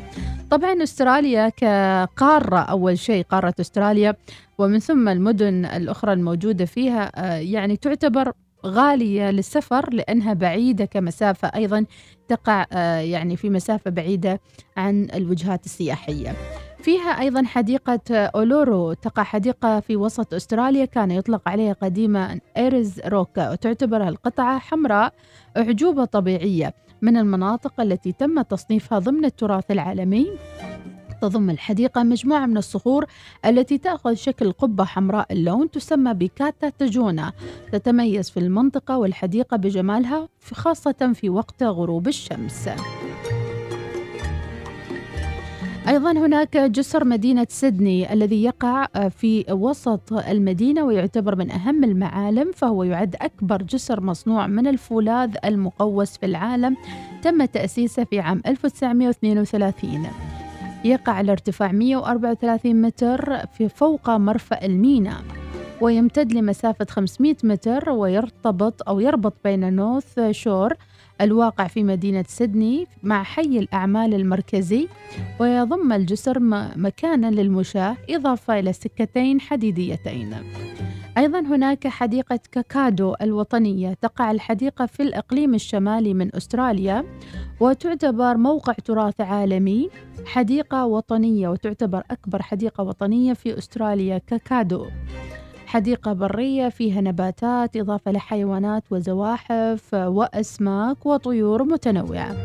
طبعا 0.51 0.83
أستراليا 0.83 1.49
كقارة 1.49 2.59
أول 2.59 2.97
شيء 2.97 3.23
قارة 3.23 3.53
أستراليا. 3.59 4.15
ومن 4.57 4.79
ثم 4.79 5.09
المدن 5.09 5.65
الأخرى 5.65 6.13
الموجودة 6.13 6.65
فيها 6.65 7.11
آه، 7.15 7.37
يعني 7.37 7.77
تعتبر 7.77 8.31
غالية 8.67 9.31
للسفر 9.31 9.93
لأنها 9.93 10.33
بعيدة 10.33 10.85
كمسافة 10.85 11.47
أيضا 11.55 11.85
تقع 12.27 12.65
آه، 12.71 12.99
يعني 12.99 13.35
في 13.35 13.49
مسافة 13.49 13.91
بعيدة 13.91 14.41
عن 14.77 15.07
الوجهات 15.13 15.65
السياحية. 15.65 16.35
فيها 16.79 17.19
أيضا 17.19 17.43
حديقة 17.43 17.99
أولورو. 18.11 18.93
تقع 18.93 19.23
حديقة 19.23 19.79
في 19.79 19.95
وسط 19.95 20.33
أستراليا. 20.33 20.85
كان 20.85 21.11
يطلق 21.11 21.49
عليها 21.49 21.73
قديما 21.73 22.39
إيرز 22.57 22.99
روكا 23.05 23.51
وتعتبر 23.51 24.07
القطعة 24.07 24.59
حمراء 24.59 25.13
أعجوبة 25.57 26.05
طبيعية 26.05 26.73
من 27.01 27.17
المناطق 27.17 27.81
التي 27.81 28.11
تم 28.11 28.41
تصنيفها 28.41 28.99
ضمن 28.99 29.25
التراث 29.25 29.71
العالمي. 29.71 30.27
تضم 31.21 31.49
الحديقة 31.49 32.03
مجموعة 32.03 32.45
من 32.45 32.57
الصخور 32.57 33.05
التي 33.45 33.77
تأخذ 33.77 34.13
شكل 34.13 34.51
قبة 34.51 34.85
حمراء 34.85 35.33
اللون 35.33 35.71
تسمى 35.71 36.13
بكاتا 36.13 36.69
تجونا. 36.69 37.33
تتميز 37.71 38.29
في 38.29 38.39
المنطقة 38.39 38.97
والحديقة 38.97 39.57
بجمالها 39.57 40.29
خاصة 40.53 41.11
في 41.13 41.29
وقت 41.29 41.63
غروب 41.63 42.07
الشمس. 42.07 42.69
أيضا 45.87 46.11
هناك 46.11 46.57
جسر 46.57 47.05
مدينة 47.05 47.47
سيدني 47.49 48.13
الذي 48.13 48.43
يقع 48.43 48.85
في 49.09 49.45
وسط 49.49 50.13
المدينة 50.13 50.83
ويعتبر 50.83 51.35
من 51.35 51.51
أهم 51.51 51.83
المعالم 51.83 52.51
فهو 52.51 52.83
يعد 52.83 53.15
أكبر 53.21 53.61
جسر 53.61 54.01
مصنوع 54.01 54.47
من 54.47 54.67
الفولاذ 54.67 55.35
المقوس 55.45 56.17
في 56.17 56.25
العالم. 56.25 56.77
تم 57.21 57.45
تأسيسه 57.45 58.03
في 58.03 58.19
عام 58.19 58.41
1932 58.47 60.36
يقع 60.87 61.13
على 61.13 61.31
ارتفاع 61.31 61.71
134 61.71 62.81
متر 62.81 63.37
في 63.45 63.69
فوق 63.69 64.09
مرفأ 64.09 64.65
المينا 64.65 65.17
ويمتد 65.81 66.33
لمسافة 66.33 66.85
500 66.89 67.35
متر 67.43 67.89
ويرتبط 67.89 68.89
أو 68.89 68.99
يربط 68.99 69.33
بين 69.43 69.73
نوث 69.73 70.19
شور 70.31 70.73
الواقع 71.21 71.67
في 71.67 71.83
مدينة 71.83 72.25
سيدني 72.27 72.87
مع 73.03 73.23
حي 73.23 73.59
الأعمال 73.59 74.13
المركزي 74.13 74.87
ويضم 75.39 75.93
الجسر 75.93 76.39
مكانا 76.75 77.31
للمشاة 77.31 77.97
إضافة 78.09 78.59
إلى 78.59 78.73
سكتين 78.73 79.41
حديديتين. 79.41 80.35
أيضا 81.17 81.39
هناك 81.39 81.87
حديقة 81.87 82.39
كاكادو 82.51 83.15
الوطنية 83.21 83.93
تقع 83.93 84.31
الحديقة 84.31 84.85
في 84.85 85.03
الإقليم 85.03 85.53
الشمالي 85.53 86.13
من 86.13 86.35
أستراليا 86.35 87.03
وتعتبر 87.59 88.37
موقع 88.37 88.73
تراث 88.73 89.21
عالمي 89.21 89.89
حديقة 90.25 90.85
وطنية 90.85 91.47
وتعتبر 91.47 92.03
أكبر 92.11 92.41
حديقة 92.41 92.83
وطنية 92.83 93.33
في 93.33 93.57
أستراليا 93.57 94.17
كاكادو. 94.17 94.85
حديقة 95.67 96.13
برية 96.13 96.69
فيها 96.69 97.01
نباتات 97.01 97.77
إضافة 97.77 98.11
لحيوانات 98.11 98.83
وزواحف 98.91 99.93
وأسماك 99.93 101.05
وطيور 101.05 101.63
متنوعة. 101.63 102.35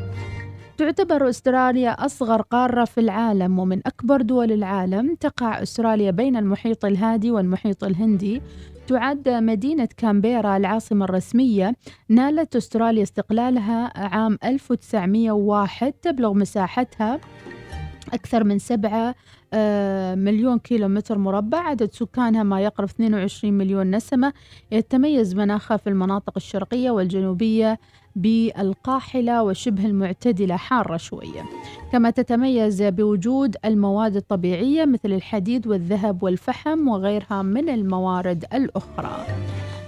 تعتبر 0.78 1.28
أستراليا 1.28 1.90
أصغر 1.90 2.42
قارة 2.42 2.85
في 2.85 3.00
العالم 3.00 3.58
ومن 3.58 3.80
أكبر 3.87 4.22
دول 4.22 4.52
العالم. 4.52 5.14
تقع 5.14 5.62
أستراليا 5.62 6.11
بين 6.11 6.37
المحيط 6.37 6.85
الهادي 6.85 7.30
والمحيط 7.30 7.85
الهندي. 7.85 8.42
تعد 8.87 9.28
مدينة 9.28 9.88
كامبيرا 9.96 10.56
العاصمة 10.56 11.04
الرسمية. 11.04 11.74
نالت 12.08 12.56
أستراليا 12.56 13.02
استقلالها 13.02 13.92
عام 13.98 14.38
1901 14.44 15.92
تبلغ 15.92 16.32
مساحتها 16.32 17.20
أكثر 18.12 18.44
من 18.44 18.59
سبعة 18.59 19.14
آه، 19.55 20.14
مليون 20.14 20.59
كيلو 20.59 20.88
متر 20.88 21.18
مربع. 21.18 21.59
عدد 21.59 21.92
سكانها 21.92 22.42
ما 22.42 22.61
يقرب 22.61 22.88
22 22.88 23.53
مليون 23.55 23.90
نسمة. 23.96 24.33
يتميز 24.72 25.35
مناخها 25.35 25.77
في 25.77 25.87
المناطق 25.87 26.33
الشرقية 26.37 26.90
والجنوبية 26.90 27.79
بالقاحلة 28.16 29.42
وشبه 29.42 29.87
المعتدلة 29.87 30.57
حارة 30.57 30.96
شوية. 30.96 31.42
كما 31.92 32.11
تتميز 32.11 32.83
بوجود 32.83 33.57
المواد 33.64 34.16
الطبيعية 34.16 34.85
مثل 34.85 35.12
الحديد 35.12 35.66
والذهب 35.66 36.22
والفحم 36.22 36.88
وغيرها 36.88 37.42
من 37.42 37.68
الموارد 37.68 38.44
الأخرى. 38.55 39.27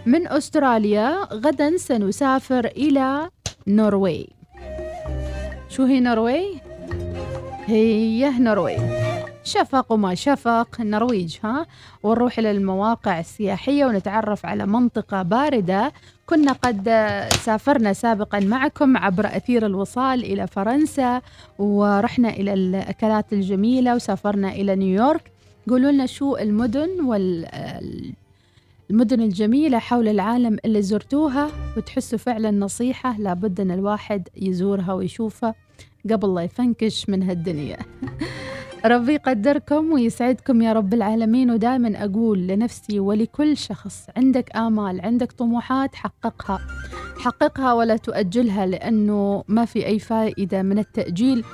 من 0.06 0.28
أستراليا 0.28 1.24
غدا 1.32 1.76
سنسافر 1.76 2.66
إلى 2.66 3.30
نرويج 3.66 4.26
شو 5.68 5.84
هي 5.84 6.00
نرويج؟ 6.00 6.73
هي 7.66 8.30
نرويج. 8.30 8.80
شفق 9.44 9.92
وما 9.92 10.14
شفق 10.14 10.80
النرويج 10.80 11.36
ها؟ 11.44 11.66
ونروح 12.02 12.38
إلى 12.38 12.50
المواقع 12.50 13.20
السياحية 13.20 13.86
ونتعرف 13.86 14.46
على 14.46 14.66
منطقة 14.66 15.22
باردة. 15.22 15.92
كنا 16.26 16.52
قد 16.52 16.88
سافرنا 17.42 17.92
سابقا 17.92 18.40
معكم 18.40 18.96
عبر 18.96 19.26
أثير 19.26 19.66
الوصال 19.66 20.24
إلى 20.24 20.46
فرنسا 20.46 21.22
ورحنا 21.58 22.28
إلى 22.28 22.54
الأكلات 22.54 23.32
الجميلة 23.32 23.94
وسافرنا 23.94 24.52
إلى 24.52 24.76
نيويورك. 24.76 25.30
قولوا 25.68 25.90
لنا 25.90 26.06
شو 26.06 26.36
المدن 26.36 27.04
وال 27.04 27.46
المدن 28.90 29.20
الجميلة 29.20 29.78
حول 29.78 30.08
العالم 30.08 30.58
اللي 30.64 30.82
زرتوها 30.82 31.50
وتحسوا 31.76 32.18
فعلا 32.18 32.50
نصيحة 32.50 33.18
لابد 33.18 33.60
أن 33.60 33.70
الواحد 33.70 34.28
يزورها 34.36 34.92
ويشوفها. 34.92 35.54
قبل 36.12 36.34
لا 36.34 36.42
يفنكش 36.42 37.08
من 37.08 37.22
هالدنيا. 37.22 37.78
ربي 38.86 39.14
يقدركم 39.14 39.92
ويسعدكم 39.92 40.62
يا 40.62 40.72
رب 40.72 40.94
العالمين 40.94 41.50
ودائما 41.50 42.04
أقول 42.04 42.46
لنفسي 42.46 43.00
ولكل 43.00 43.56
شخص 43.56 44.06
عندك 44.16 44.56
آمال 44.56 45.00
عندك 45.00 45.32
طموحات 45.32 45.94
حققها. 45.94 46.60
حققها 47.18 47.72
ولا 47.72 47.96
تؤجلها 47.96 48.66
لأنه 48.66 49.44
ما 49.48 49.64
في 49.64 49.86
أي 49.86 49.98
فائدة 49.98 50.62
من 50.62 50.78
التأجيل. 50.78 51.44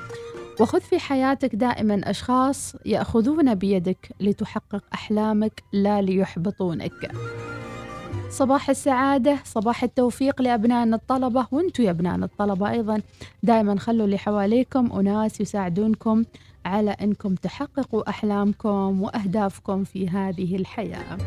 وخذ 0.60 0.80
في 0.80 0.98
حياتك 0.98 1.54
دائما 1.54 2.00
أشخاص 2.10 2.76
يأخذون 2.86 3.54
بيدك 3.54 4.08
لتحقق 4.20 4.84
أحلامك 4.94 5.62
لا 5.72 6.02
ليحبطونك. 6.02 7.10
صباح 8.30 8.70
السعادة 8.70 9.38
صباح 9.44 9.82
التوفيق 9.82 10.42
لأبنائنا 10.42 10.96
الطلبة 10.96 11.46
وأنتم 11.50 11.82
يا 11.82 11.90
أبنائنا 11.90 12.24
الطلبة 12.24 12.70
أيضا. 12.70 13.02
دائما 13.42 13.78
خلوا 13.78 14.04
اللي 14.04 14.18
حواليكم 14.18 14.92
أناس 14.92 15.40
يساعدونكم 15.40 16.24
على 16.64 16.90
أنكم 16.90 17.34
تحققوا 17.34 18.10
أحلامكم 18.10 19.02
وأهدافكم 19.02 19.84
في 19.84 20.08
هذه 20.08 20.56
الحياة. 20.56 21.18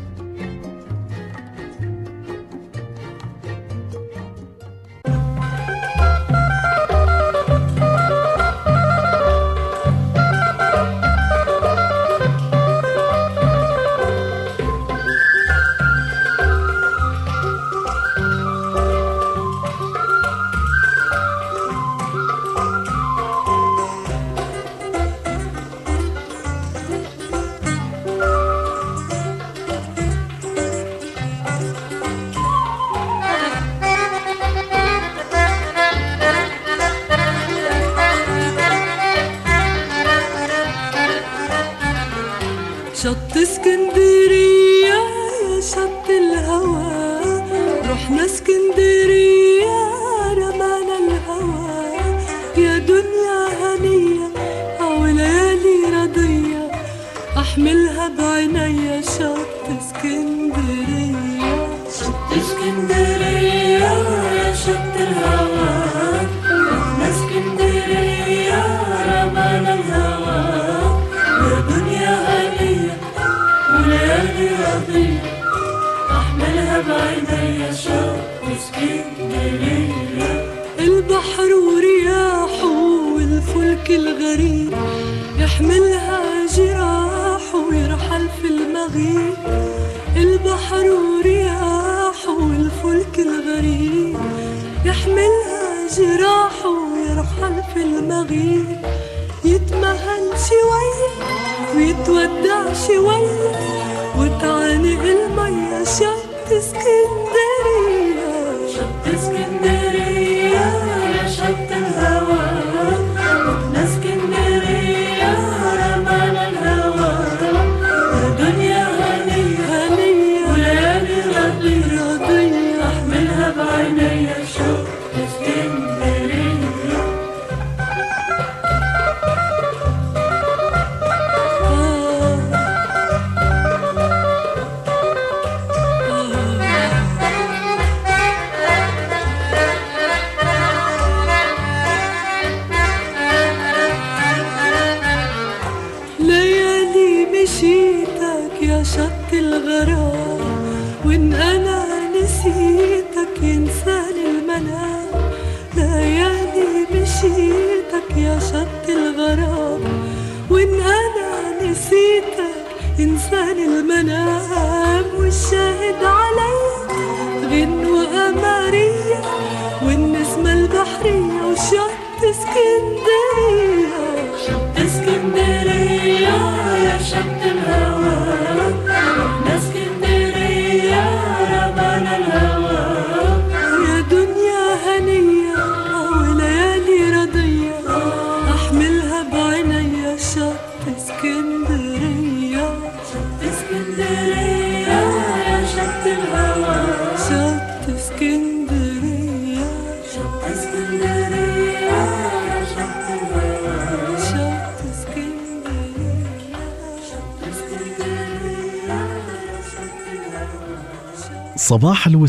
be 121.64 122.13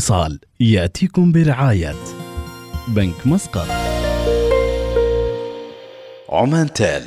صباح 0.06 0.18
الوصال 0.18 0.40
يأتيكم 0.60 1.32
برعاية 1.32 1.94
بنك 2.88 3.26
مسقط. 3.26 3.66
عمان 6.28 6.72
تال 6.72 7.02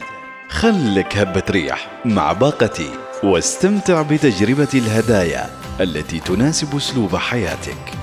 خلك 0.50 1.18
هبة 1.18 1.44
ريح 1.50 2.02
مع 2.06 2.34
باقتي 2.34 2.90
واستمتع 3.24 4.02
بتجربة 4.02 4.68
الهدايا 4.74 5.50
التي 5.80 6.20
تناسب 6.20 6.76
أسلوب 6.76 7.16
حياتك. 7.16 8.00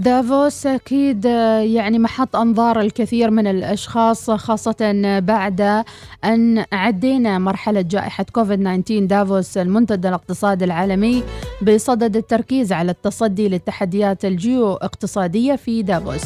دافوس 0.00 0.66
أكيد 0.66 1.24
يعني 1.24 1.98
محط 1.98 2.36
أنظار 2.36 2.80
الكثير 2.80 3.30
من 3.30 3.46
الأشخاص 3.46 4.30
خاصة 4.30 4.92
بعد 5.18 5.84
أن 6.24 6.64
عدينا 6.72 7.38
مرحلة 7.38 7.80
جائحة 7.80 8.26
كوفيد 8.32 8.60
19 8.60 9.04
دافوس 9.04 9.58
المنتدى 9.58 10.08
الاقتصادي 10.08 10.64
العالمي 10.64 11.22
بصدد 11.62 12.16
التركيز 12.16 12.72
على 12.72 12.90
التصدي 12.90 13.48
للتحديات 13.48 14.24
الجيو 14.24 14.72
اقتصادية 14.72 15.56
في 15.56 15.82
دافوس. 15.82 16.22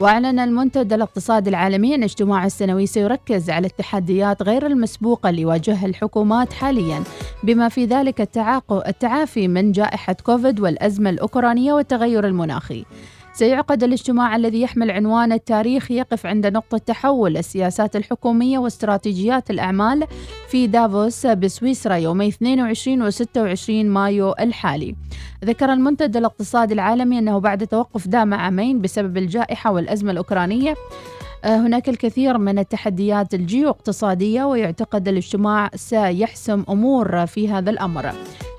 وأعلن 0.00 0.38
المنتدى 0.38 0.94
الاقتصادي 0.94 1.50
العالمي 1.50 1.94
أن 1.94 2.02
اجتماعه 2.02 2.46
السنوي 2.46 2.86
سيركز 2.86 3.50
على 3.50 3.66
التحديات 3.66 4.42
غير 4.42 4.66
المسبوقة 4.66 5.30
اللي 5.30 5.42
يواجهها 5.42 5.86
الحكومات 5.86 6.52
حاليا 6.52 7.02
بما 7.42 7.68
في 7.68 7.84
ذلك 7.84 8.28
التعافي 8.70 9.48
من 9.48 9.72
جائحة 9.72 10.12
كوفيد 10.12 10.60
والأزمة 10.60 11.10
الأوكرانية 11.10 11.72
والتغير 11.72 12.26
المناخي. 12.26 12.84
سيعقد 13.38 13.82
الاجتماع 13.82 14.36
الذي 14.36 14.62
يحمل 14.62 14.90
عنوان 14.90 15.32
التاريخ 15.32 15.90
يقف 15.90 16.26
عند 16.26 16.46
نقطة 16.46 16.78
تحول 16.78 17.36
السياسات 17.36 17.96
الحكومية 17.96 18.58
واستراتيجيات 18.58 19.50
الأعمال 19.50 20.04
في 20.48 20.66
دافوس 20.66 21.26
بسويسرا 21.26 21.94
يومي 21.94 22.28
22 22.28 23.02
و 23.02 23.10
26 23.10 23.86
مايو 23.86 24.34
الحالي. 24.40 24.94
ذكر 25.44 25.72
المنتدى 25.72 26.18
الاقتصادي 26.18 26.74
العالمي 26.74 27.18
أنه 27.18 27.38
بعد 27.38 27.66
توقف 27.66 28.08
دام 28.08 28.34
عامين 28.34 28.80
بسبب 28.80 29.16
الجائحة 29.16 29.72
والأزمة 29.72 30.10
الأوكرانية 30.12 30.74
هناك 31.44 31.88
الكثير 31.88 32.38
من 32.38 32.58
التحديات 32.58 33.34
الجيو 33.34 33.70
اقتصادية 33.70 34.44
ويعتقد 34.44 35.08
الاجتماع 35.08 35.70
سيحسم 35.74 36.64
أمور 36.68 37.26
في 37.26 37.48
هذا 37.48 37.70
الأمر. 37.70 38.12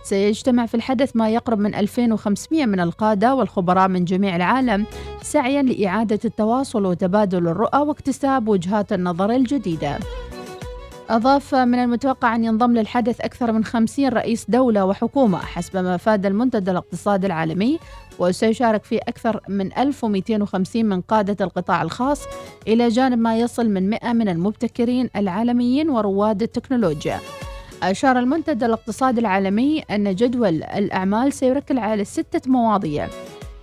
سيجتمع 0.03 0.65
في 0.65 0.75
الحدث 0.75 1.15
ما 1.15 1.29
يقرب 1.29 1.59
من 1.59 1.75
2500 1.75 2.65
من 2.65 2.79
القادة 2.79 3.35
والخبراء 3.35 3.87
من 3.87 4.05
جميع 4.05 4.35
العالم 4.35 4.85
سعيا 5.21 5.61
لإعادة 5.61 6.19
التواصل 6.25 6.85
وتبادل 6.85 7.47
الرؤى 7.47 7.79
واكتساب 7.79 8.47
وجهات 8.47 8.93
النظر 8.93 9.31
الجديدة. 9.31 9.99
أضاف 11.09 11.55
من 11.55 11.79
المتوقع 11.79 12.35
أن 12.35 12.43
ينضم 12.43 12.73
للحدث 12.73 13.21
أكثر 13.21 13.51
من 13.51 13.63
50 13.63 14.09
رئيس 14.09 14.45
دولة 14.49 14.85
وحكومة 14.85 15.37
حسب 15.37 15.77
ما 15.77 15.95
أفاد 15.95 16.25
المنتدى 16.25 16.71
الاقتصادي 16.71 17.27
العالمي 17.27 17.79
وسيشارك 18.19 18.83
فيه 18.83 18.99
أكثر 19.07 19.39
من 19.49 19.77
1250 19.77 20.85
من 20.85 21.01
قادة 21.01 21.45
القطاع 21.45 21.81
الخاص 21.81 22.21
إلى 22.67 22.87
جانب 22.87 23.17
ما 23.19 23.37
يصل 23.39 23.69
من 23.69 23.89
100 23.89 24.13
من 24.13 24.29
المبتكرين 24.29 25.09
العالميين 25.15 25.89
ورواد 25.89 26.41
التكنولوجيا. 26.41 27.19
أشار 27.83 28.19
المنتدى 28.19 28.65
الاقتصادي 28.65 29.19
العالمي 29.21 29.79
أن 29.79 30.15
جدول 30.15 30.63
الأعمال 30.63 31.33
سيركز 31.33 31.77
على 31.77 32.05
ستة 32.05 32.51
مواضيع 32.51 33.07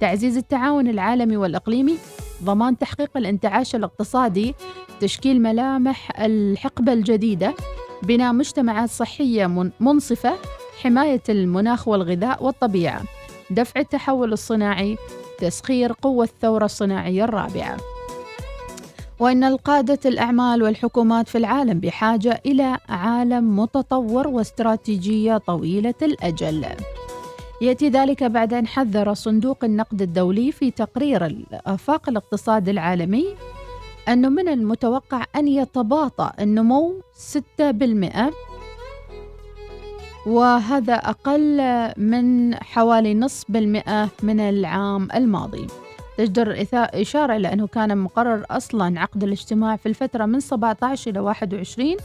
تعزيز 0.00 0.36
التعاون 0.36 0.88
العالمي 0.88 1.36
والإقليمي 1.36 1.98
ضمان 2.44 2.78
تحقيق 2.78 3.10
الانتعاش 3.16 3.74
الاقتصادي 3.74 4.54
تشكيل 5.00 5.42
ملامح 5.42 6.20
الحقبة 6.20 6.92
الجديدة 6.92 7.54
بناء 8.02 8.32
مجتمعات 8.32 8.90
صحية 8.90 9.46
من- 9.46 9.70
منصفة 9.80 10.34
حماية 10.82 11.22
المناخ 11.28 11.88
والغذاء 11.88 12.44
والطبيعة. 12.44 13.02
دفع 13.50 13.80
التحول 13.80 14.32
الصناعي 14.32 14.96
تسخير 15.38 15.92
قوة 15.92 16.24
الثورة 16.24 16.64
الصناعية 16.64 17.24
الرابعة 17.24 17.76
وإن 19.18 19.44
القادة 19.44 19.98
الأعمال 20.04 20.62
والحكومات 20.62 21.28
في 21.28 21.38
العالم 21.38 21.80
بحاجة 21.80 22.40
إلى 22.46 22.78
عالم 22.88 23.58
متطور 23.58 24.28
واستراتيجية 24.28 25.38
طويلة 25.38 25.94
الأجل. 26.02 26.66
يأتي 27.62 27.88
ذلك 27.88 28.24
بعد 28.24 28.54
أن 28.54 28.66
حذر 28.66 29.14
صندوق 29.14 29.64
النقد 29.64 30.02
الدولي 30.02 30.52
في 30.52 30.70
تقرير 30.70 31.26
الآفاق 31.26 32.08
الاقتصاد 32.08 32.68
العالمي 32.68 33.26
أنه 34.08 34.28
من 34.28 34.48
المتوقع 34.48 35.24
أن 35.36 35.48
يتباطأ 35.48 36.32
النمو 36.40 36.94
6% 37.14 38.32
وهذا 40.26 40.94
أقل 40.94 41.60
من 41.96 42.54
حوالي 42.54 43.14
نصف 43.14 43.44
بالمئة 43.48 44.08
من 44.22 44.40
العام 44.40 45.08
الماضي. 45.14 45.66
تجدر 46.18 46.66
إشارة 46.74 47.36
إلى 47.36 47.52
أنه 47.52 47.66
كان 47.66 47.98
مقرر 47.98 48.44
أصلا 48.50 49.00
عقد 49.00 49.24
الاجتماع 49.24 49.76
في 49.76 49.86
الفترة 49.86 50.26
من 50.26 50.40
17 50.40 51.10
إلى 51.10 51.20
21 51.20 51.96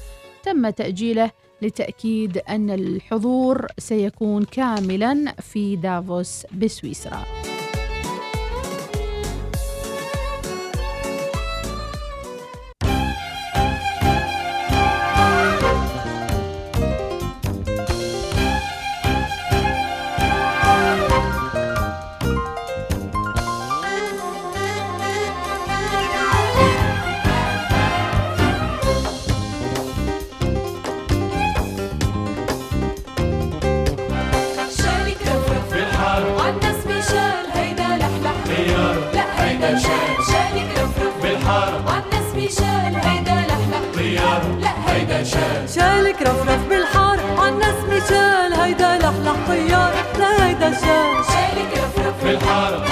تم 0.44 0.70
تأجيله 0.70 1.32
لتأكيد 1.62 2.38
أن 2.38 2.70
الحضور 2.70 3.68
سيكون 3.78 4.44
كاملا 4.44 5.36
في 5.40 5.76
دافوس 5.76 6.46
بسويسرا. 6.54 7.51
بك 46.12 46.22
رفرف 46.22 46.68
بالحار 46.70 47.20
عالناس 47.38 47.76
مشال 47.90 48.54
هيدا 48.54 48.98
لحلح 48.98 49.36
طيار 49.48 49.94
لا 50.20 50.48
هيدا 50.48 50.72
شالك 50.72 51.72
رفرف 51.74 52.24
بالحار 52.24 52.91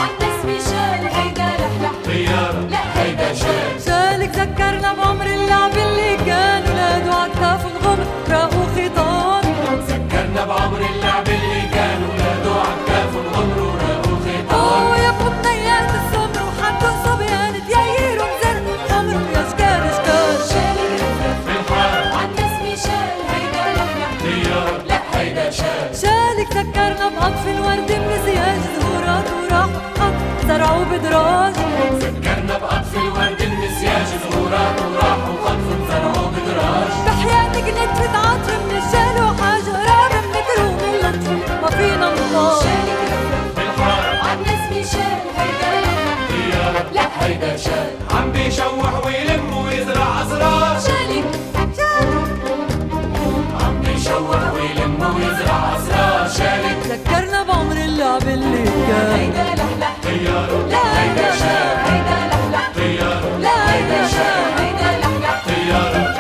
ويلم 54.60 55.16
ويزرع 55.16 55.76
أزرار 55.78 56.28
شالك 56.38 56.78
ذكرنا 56.88 57.44
بعمر 57.44 57.76
اللعب 57.78 58.22
اللي 58.22 58.64
كان. 58.66 59.12
هيدا 59.20 59.44
لحلح 59.44 59.96
طياره 60.04 60.68
لا 60.70 61.02
هيدا 61.04 61.32
شاب 61.40 61.78
هيدا 61.88 62.18
لحلح 62.30 62.72
طياره 62.76 63.38
لا 63.38 63.74
هيدا 63.74 64.08
شاب 64.08 64.60
هيدا 64.60 65.00
لحلح 65.00 65.44
طياره 65.48 66.14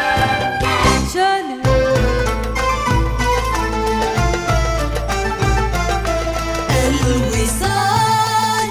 شالك 1.13 1.59
الوصال. 7.39 8.69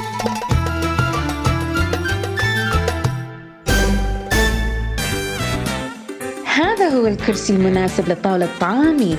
هذا 6.57 6.89
هو 6.89 7.07
الكرسي 7.07 7.53
المناسب 7.53 8.09
لطاولة 8.09 8.49
طعامي 8.61 9.17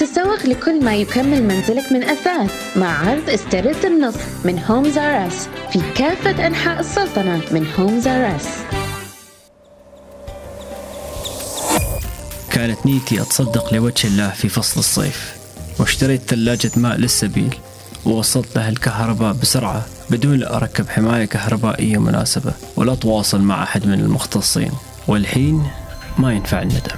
تسوق 0.00 0.46
لكل 0.46 0.84
ما 0.84 0.96
يكمل 0.96 1.42
منزلك 1.42 1.92
من 1.92 2.02
أثاث 2.02 2.76
مع 2.76 3.08
عرض 3.08 3.30
استرد 3.30 3.84
النص 3.84 4.14
من 4.44 4.58
Homes 4.58 4.98
R 4.98 5.26
Us 5.26 5.48
في 5.72 5.80
كافة 5.94 6.46
أنحاء 6.46 6.80
السلطنة 6.80 7.40
من 7.50 7.66
Homes 7.78 8.08
R 8.08 8.36
Us 8.36 8.48
كانت 12.50 12.86
نيتي 12.86 13.20
أتصدق 13.22 13.74
لوجه 13.74 14.06
الله 14.06 14.30
في 14.30 14.48
فصل 14.48 14.80
الصيف 14.80 15.36
واشتريت 15.78 16.20
ثلاجة 16.28 16.70
ماء 16.76 16.96
للسبيل 16.96 17.54
ووصلت 18.06 18.56
لها 18.56 18.68
الكهرباء 18.68 19.32
بسرعة 19.32 19.86
بدون 20.10 20.38
لا 20.38 20.56
أركب 20.56 20.88
حماية 20.88 21.24
كهربائية 21.24 21.98
مناسبة 21.98 22.52
ولا 22.76 22.92
أتواصل 22.92 23.40
مع 23.40 23.62
أحد 23.62 23.86
من 23.86 24.00
المختصين 24.00 24.72
والحين 25.08 25.66
ما 26.18 26.32
ينفع 26.32 26.62
الندم. 26.62 26.96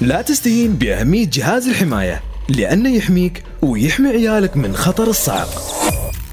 لا 0.00 0.22
تستهين 0.22 0.72
بأهمية 0.72 1.30
جهاز 1.32 1.68
الحماية 1.68 2.22
لأنه 2.48 2.88
يحميك 2.96 3.42
ويحمي 3.62 4.08
عيالك 4.08 4.56
من 4.56 4.76
خطر 4.76 5.08
الصعق 5.10 5.48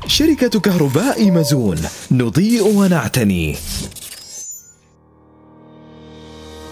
شركة 0.07 0.59
كهرباء 0.59 1.17
إيمازون 1.17 1.77
نضيء 2.11 2.67
ونعتني. 2.67 3.55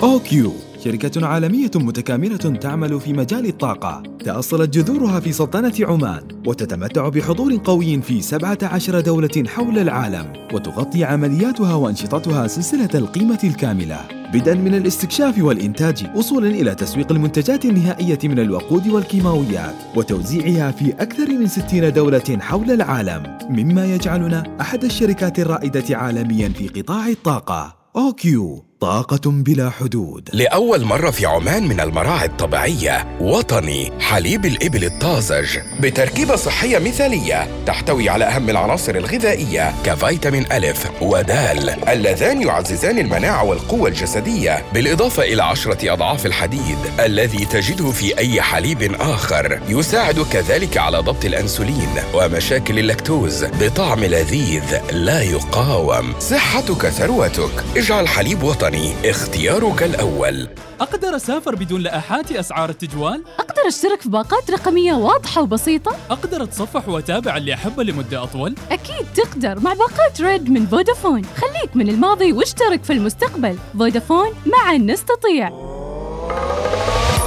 أوكيو. 0.04 0.54
شركة 0.84 1.26
عالمية 1.26 1.72
متكاملة 1.76 2.38
تعمل 2.38 3.00
في 3.00 3.14
مجال 3.14 3.46
الطاقة. 3.46 4.04
تأصلت 4.26 4.70
جذورها 4.70 5.20
في 5.20 5.32
سلطنة 5.32 5.74
عمان 5.80 6.22
وتتمتع 6.48 7.10
بحضور 7.10 7.58
قوي 7.64 8.02
في 8.02 8.22
17 8.22 9.00
دولة 9.00 9.44
حول 9.48 9.80
العالم 9.80 10.34
وتغطي 10.54 11.04
عملياتها 11.04 11.76
وأنشطتها 11.76 12.48
سلسلة 12.48 12.90
القيمة 12.96 13.40
الكاملة. 13.44 14.00
بدءا 14.34 14.54
من 14.54 14.76
الاستكشاف 14.76 15.44
والإنتاج 15.44 16.08
وصولا 16.16 16.48
إلى 16.48 16.76
تسويق 16.76 17.12
المنتجات 17.12 17.66
النهائية 17.66 18.20
من 18.24 18.40
الوقود 18.40 18.88
والكيماويات 18.88 19.76
وتوزيعها 19.96 20.72
في 20.72 20.92
أكثر 20.92 21.30
من 21.30 21.48
60 21.48 21.94
دولة 21.94 22.38
حول 22.40 22.72
العالم. 22.72 23.38
مما 23.50 23.86
يجعلنا 23.86 24.58
أحد 24.62 24.84
الشركات 24.84 25.40
الرائدة 25.40 25.98
عالميا 25.98 26.50
في 26.50 26.68
قطاع 26.68 27.08
الطاقة 27.08 27.76
OQ. 27.96 28.73
طاقة 28.84 29.22
بلا 29.26 29.70
حدود. 29.70 30.30
لأول 30.34 30.84
مرة 30.86 31.12
في 31.12 31.26
عمان 31.26 31.68
من 31.68 31.80
المراعي 31.80 32.26
الطبيعية 32.26 33.18
وطني 33.22 33.92
حليب 34.00 34.46
الإبل 34.46 34.84
الطازج 34.84 35.58
بتركيبة 35.80 36.36
صحية 36.36 36.80
مثالية 36.80 37.48
تحتوي 37.66 38.10
على 38.10 38.26
أهم 38.26 38.50
العناصر 38.50 38.96
الغذائية 38.96 39.74
كفيتامين 39.86 40.52
ألف 40.52 40.92
ودال 41.02 41.90
اللذان 41.90 42.42
يعززان 42.42 43.00
المناعة 43.00 43.44
والقوة 43.44 43.90
الجسدية 43.90 44.64
بالإضافة 44.74 45.24
إلى 45.24 45.44
عشرة 45.44 45.94
أضعاف 45.94 46.26
الحديد 46.26 46.78
الذي 47.00 47.46
تجده 47.46 47.92
في 47.92 48.18
أي 48.18 48.42
حليب 48.42 48.96
آخر 49.00 49.60
يساعد 49.68 50.20
كذلك 50.20 50.78
على 50.78 50.98
ضبط 50.98 51.26
الأنسولين 51.26 51.90
ومشاكل 52.14 52.80
اللاكتوز 52.80 53.46
بطعم 53.46 54.04
لذيذ 54.04 54.92
لا 54.92 55.22
يقاوم. 55.22 56.14
صحتك 56.20 56.90
ثروتك. 56.90 57.64
اجعل 57.78 58.08
حليب 58.08 58.44
وطني 58.44 58.73
اختيارك 59.06 59.84
الأول 59.84 60.48
أقدر 60.82 61.16
أسافر 61.16 61.56
بدون 61.56 61.82
لائحات 61.82 62.32
أسعار 62.32 62.70
التجوال؟ 62.70 63.24
أقدر 63.40 63.68
أشترك 63.68 64.02
في 64.02 64.10
باقات 64.10 64.52
رقمية 64.52 64.94
واضحة 64.94 65.42
وبسيطة؟ 65.42 65.96
أقدر 66.12 66.44
أتصفح 66.44 66.90
وأتابع 66.90 67.38
اللي 67.38 67.54
أحبه 67.54 67.84
لمدة 67.84 68.24
أطول؟ 68.24 68.56
أكيد 68.72 69.06
تقدر 69.16 69.60
مع 69.60 69.74
باقات 69.74 70.22
ريد 70.22 70.50
من 70.50 70.66
فودافون 70.66 71.22
خليك 71.26 71.76
من 71.76 71.90
الماضي 71.90 72.32
واشترك 72.34 72.84
في 72.84 72.94
المستقبل 72.94 73.58
فودافون 73.80 74.28
معا 74.46 74.78
نستطيع 74.78 75.48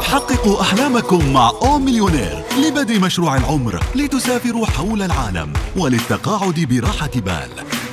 حققوا 0.02 0.60
أحلامكم 0.60 1.32
مع 1.32 1.52
أو 1.62 1.78
مليونير 1.78 2.42
لبدء 2.66 3.00
مشروع 3.00 3.36
العمر 3.36 3.80
لتسافروا 3.94 4.66
حول 4.66 5.02
العالم 5.02 5.52
وللتقاعد 5.76 6.60
براحة 6.70 7.10
بال 7.14 7.50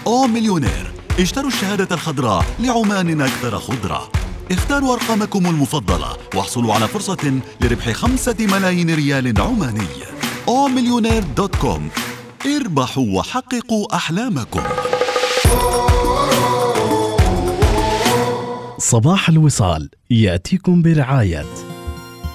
O 0.08 0.28
Millionaire 0.28 0.93
اشتروا 1.20 1.48
الشهادة 1.48 1.96
الخضراء 1.96 2.46
لعمان 2.60 3.22
أكثر 3.22 3.60
خضرة. 3.60 4.12
اختاروا 4.52 4.94
أرقامكم 4.94 5.46
المفضلة 5.46 6.18
واحصلوا 6.36 6.74
على 6.74 6.88
فرصة 6.88 7.42
لربح 7.62 7.92
خمسة 7.92 8.36
ملايين 8.40 8.96
ريال 8.96 9.42
عماني. 9.42 9.88
O 10.48 10.68
Millionaire 10.68 11.24
dot 11.38 11.56
com 11.56 11.90
اربحوا 12.62 13.06
وحققوا 13.18 13.96
أحلامكم. 13.96 14.64
صباح 18.78 19.30
الوصال 19.30 19.90
يأتيكم 20.10 20.82
برعاية 20.82 21.46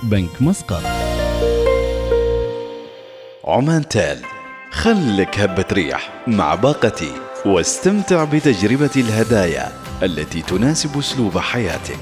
بنك 0.02 0.42
مسقط. 0.42 0.82
عمان 3.44 3.88
تال 3.88 4.22
خلك 4.70 5.38
هبة 5.38 5.66
ريح 5.72 6.24
مع 6.26 6.54
باقتي 6.54 7.27
واستمتع 7.46 8.24
بتجربة 8.24 8.90
الهدايا 8.96 9.72
التي 10.02 10.42
تناسب 10.42 10.98
أسلوب 10.98 11.38
حياتك. 11.38 11.98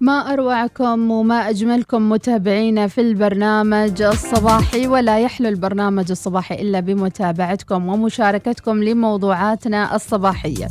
ما 0.00 0.32
أروعكم 0.32 1.10
وما 1.10 1.48
أجملكم 1.48 2.08
متابعينا 2.08 2.86
في 2.86 3.00
البرنامج 3.00 4.02
الصباحي 4.02 4.86
ولا 4.86 5.18
يحلو 5.18 5.48
البرنامج 5.48 6.10
الصباحي 6.10 6.54
إلا 6.54 6.80
بمتابعتكم 6.80 7.88
ومشاركتكم 7.88 8.84
لموضوعاتنا 8.84 9.96
الصباحية. 9.96 10.68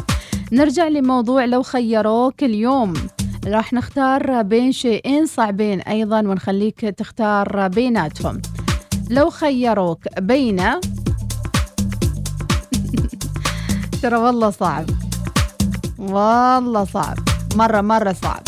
نرجع 0.51 0.87
لموضوع 0.87 1.45
لو 1.45 1.63
خيروك 1.63 2.43
اليوم. 2.43 2.93
راح 3.47 3.73
نختار 3.73 4.41
بين 4.41 4.71
شيئين 4.71 5.25
صعبين 5.25 5.81
أيضا 5.81 6.19
ونخليك 6.19 6.79
تختار 6.79 7.67
بيناتهم. 7.67 8.41
لو 9.09 9.29
خيروك 9.29 10.19
بين 10.19 10.61
ترى 14.01 14.17
والله 14.17 14.49
صعب. 14.49 14.85
والله 15.99 16.85
صعب. 16.85 17.17
مرة 17.55 17.81
مرة 17.81 18.13
صعب. 18.13 18.43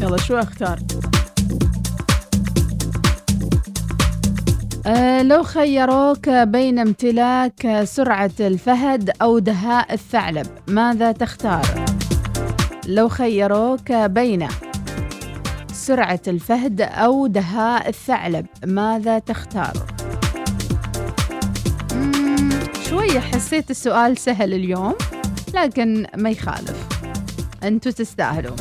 يلا 0.00 0.16
شو 0.16 0.38
أختار؟ 0.38 0.78
أه 4.86 5.22
لو 5.22 5.42
خيروك 5.42 6.28
بين 6.28 6.78
امتلاك 6.78 7.80
سرعة 7.84 8.30
الفهد 8.40 9.10
أو 9.22 9.38
دهاء 9.38 9.92
الثعلب 9.94 10.46
ماذا 10.68 11.12
تختار؟ 11.12 11.84
لو 12.88 13.08
خيروك 13.08 13.92
بين 13.92 14.48
سرعة 15.72 16.20
الفهد 16.28 16.80
أو 16.80 17.26
دهاء 17.26 17.88
الثعلب 17.88 18.46
ماذا 18.66 19.18
تختار؟ 19.18 19.72
شوية 22.88 23.20
حسيت 23.20 23.70
السؤال 23.70 24.18
سهل 24.18 24.54
اليوم 24.54 24.94
لكن 25.54 26.06
ما 26.16 26.30
يخالف. 26.30 26.88
أنتوا 27.62 27.92
تستاهلوا. 27.92 28.56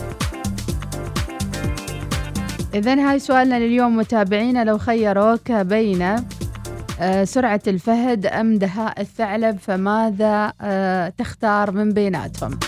إذا 2.73 3.09
هاي 3.09 3.19
سؤالنا 3.19 3.59
لليوم 3.59 3.97
متابعينا 3.97 4.63
لو 4.63 4.77
خيروك 4.77 5.51
بين 5.51 6.15
آه، 6.99 7.23
سرعة 7.23 7.61
الفهد 7.67 8.25
أم 8.25 8.57
دهاء 8.57 9.01
الثعلب 9.01 9.59
فماذا 9.59 10.53
آه، 10.61 11.09
تختار 11.09 11.71
من 11.71 11.93
بيناتهم؟ 11.93 12.59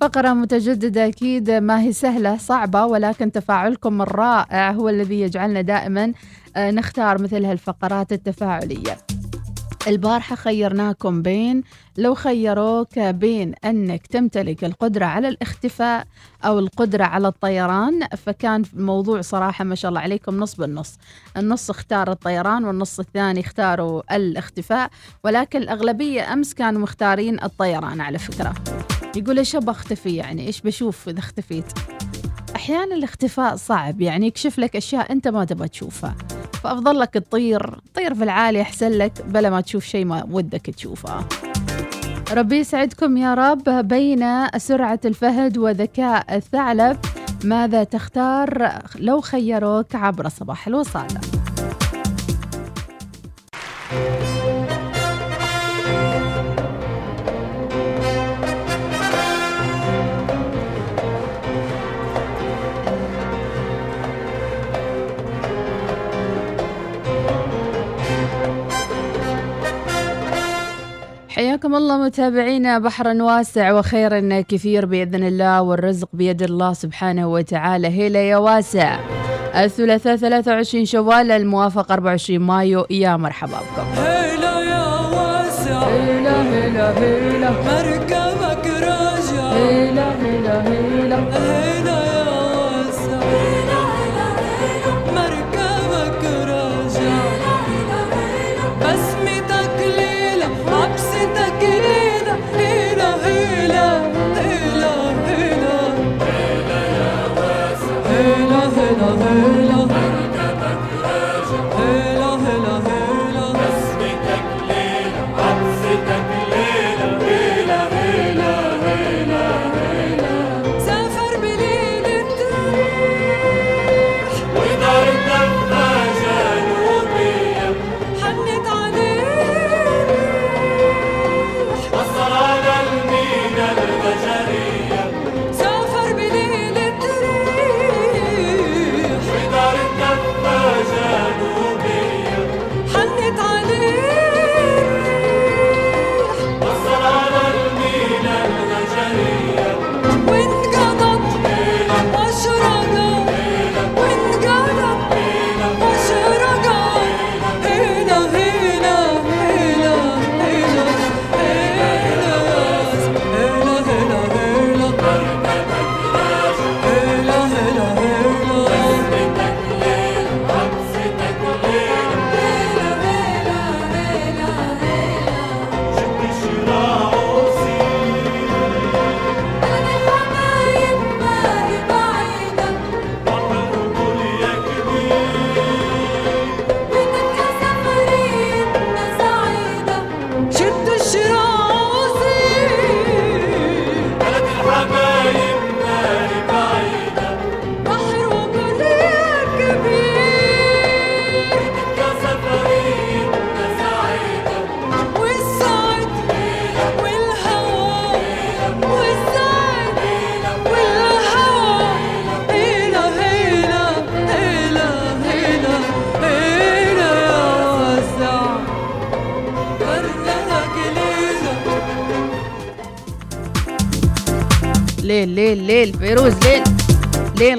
فقرة 0.00 0.32
متجددة 0.32 1.06
أكيد 1.06 1.50
ما 1.50 1.80
هي 1.80 1.92
سهلة 1.92 2.36
صعبة 2.36 2.84
ولكن 2.84 3.32
تفاعلكم 3.32 4.02
الرائع 4.02 4.70
هو 4.70 4.88
الذي 4.88 5.20
يجعلنا 5.20 5.60
دائما 5.60 6.12
آه، 6.56 6.70
نختار 6.70 7.22
مثل 7.22 7.44
هالفقرات 7.44 8.12
التفاعلية. 8.12 8.96
البارحة 9.86 10.36
خيرناكم 10.36 11.22
بين 11.22 11.62
لو 11.96 12.14
خيروك 12.14 12.98
بين 12.98 13.54
أنك 13.64 14.06
تمتلك 14.06 14.64
القدرة 14.64 15.04
على 15.04 15.28
الاختفاء 15.28 16.06
أو 16.44 16.58
القدرة 16.58 17.04
على 17.04 17.28
الطيران 17.28 18.06
فكان 18.06 18.62
الموضوع 18.74 19.20
صراحة 19.20 19.64
ما 19.64 19.74
شاء 19.74 19.88
الله 19.88 20.00
عليكم 20.00 20.36
نص 20.36 20.54
بالنص 20.54 20.98
النص 21.36 21.70
اختار 21.70 22.10
الطيران 22.10 22.64
والنص 22.64 23.00
الثاني 23.00 23.40
اختاروا 23.40 24.16
الاختفاء 24.16 24.90
ولكن 25.24 25.62
الأغلبية 25.62 26.32
أمس 26.32 26.54
كانوا 26.54 26.80
مختارين 26.80 27.42
الطيران 27.42 28.00
على 28.00 28.18
فكرة. 28.18 28.54
يقول 29.16 29.38
إيش 29.38 29.56
أبغى 29.56 29.70
أختفي 29.70 30.16
يعني؟ 30.16 30.46
إيش 30.46 30.60
بشوف 30.60 31.08
إذا 31.08 31.18
اختفيت؟ 31.18 31.64
أحيانا 32.56 32.94
الاختفاء 32.94 33.56
صعب 33.56 34.00
يعني 34.00 34.26
يكشف 34.26 34.58
لك 34.58 34.76
أشياء 34.76 35.12
أنت 35.12 35.28
ما 35.28 35.44
تبغى 35.44 35.68
تشوفها. 35.68 36.14
فأفضل 36.62 36.98
لك 36.98 37.14
تطير 37.14 37.80
طير 37.94 38.14
في 38.14 38.24
العالي 38.24 38.62
احسن 38.62 38.90
لك 38.90 39.12
بلا 39.26 39.50
ما 39.50 39.60
تشوف 39.60 39.84
شيء 39.84 40.04
ما 40.04 40.26
ودك 40.30 40.60
تشوفه. 40.60 41.24
ربي 42.32 42.56
يسعدكم 42.56 43.16
يا 43.16 43.34
رب 43.34 43.88
بين 43.88 44.48
سرعة 44.58 45.00
الفهد 45.04 45.58
وذكاء 45.58 46.36
الثعلب. 46.36 46.98
ماذا 47.44 47.84
تختار؟ 47.84 48.72
لو 48.98 49.20
خيروك 49.20 49.94
عبر 49.94 50.28
صباح 50.28 50.66
الوصال. 50.66 51.06
حياكم 71.56 71.74
الله 71.74 71.98
متابعينا. 71.98 72.78
بحر 72.78 73.08
واسع 73.08 73.72
وخير 73.72 74.40
كثير 74.42 74.86
بإذن 74.86 75.24
الله 75.24 75.62
والرزق 75.62 76.08
بيد 76.12 76.42
الله 76.42 76.72
سبحانه 76.72 77.26
وتعالى. 77.32 77.88
هيلا 77.88 78.28
يا 78.28 78.36
واسع. 78.36 78.98
الثلاثاء 79.54 80.16
23 80.16 80.84
شوال 80.84 81.30
الموافق 81.30 81.92
24 81.92 82.40
مايو. 82.40 82.86
يا 82.90 83.16
مرحبا 83.16 83.56
بكم. 83.56 84.00
هيلا 84.00 84.60
يا 84.60 84.86
واسع. 85.16 85.88
هيلا 85.88 86.42
هيلا 86.42 86.98
هيلا. 86.98 87.50
مركبك 87.50 88.66
راجع. 88.66 89.52
هيلا 89.52 90.08
هيلا. 90.22 90.62
هيلا 90.68 91.65
another. 108.88 109.55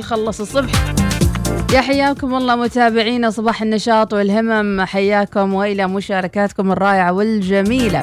ليل 0.07 0.25
خلص 0.25 0.41
الصبح. 0.41 0.71
يا 1.73 1.81
حياكم 1.81 2.35
الله 2.35 2.55
متابعينا 2.55 3.29
صباح 3.29 3.61
النشاط 3.61 4.13
والهمم. 4.13 4.81
حياكم 4.81 5.53
وإلى 5.53 5.87
مشاركاتكم 5.87 6.71
الرائعة 6.71 7.11
والجميلة. 7.11 8.01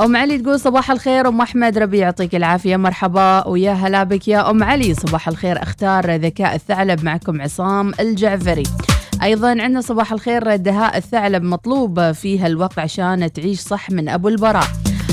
أم 0.00 0.16
علي 0.16 0.38
تقول 0.38 0.60
صباح 0.60 0.90
الخير 0.90 1.28
أم 1.28 1.40
أحمد 1.40 1.78
ربي 1.78 1.98
يعطيك 1.98 2.34
العافية. 2.34 2.76
مرحبا. 2.76 3.46
ويا 3.46 3.72
هلا 3.72 4.02
بك 4.02 4.28
يا 4.28 4.50
أم 4.50 4.62
علي. 4.62 4.94
صباح 4.94 5.28
الخير. 5.28 5.62
أختار 5.62 6.14
ذكاء 6.14 6.54
الثعلب 6.54 7.04
معكم 7.04 7.42
عصام 7.42 7.92
الجعفري. 8.00 8.62
أيضا 9.22 9.48
عندنا 9.48 9.80
صباح 9.80 10.12
الخير. 10.12 10.56
دهاء 10.56 10.96
الثعلب 10.96 11.42
مطلوب 11.42 12.12
فيها 12.12 12.46
الوقت 12.46 12.78
عشان 12.78 13.32
تعيش 13.32 13.60
صح 13.60 13.90
من 13.90 14.08
أبو 14.08 14.28
البراء. 14.28 14.66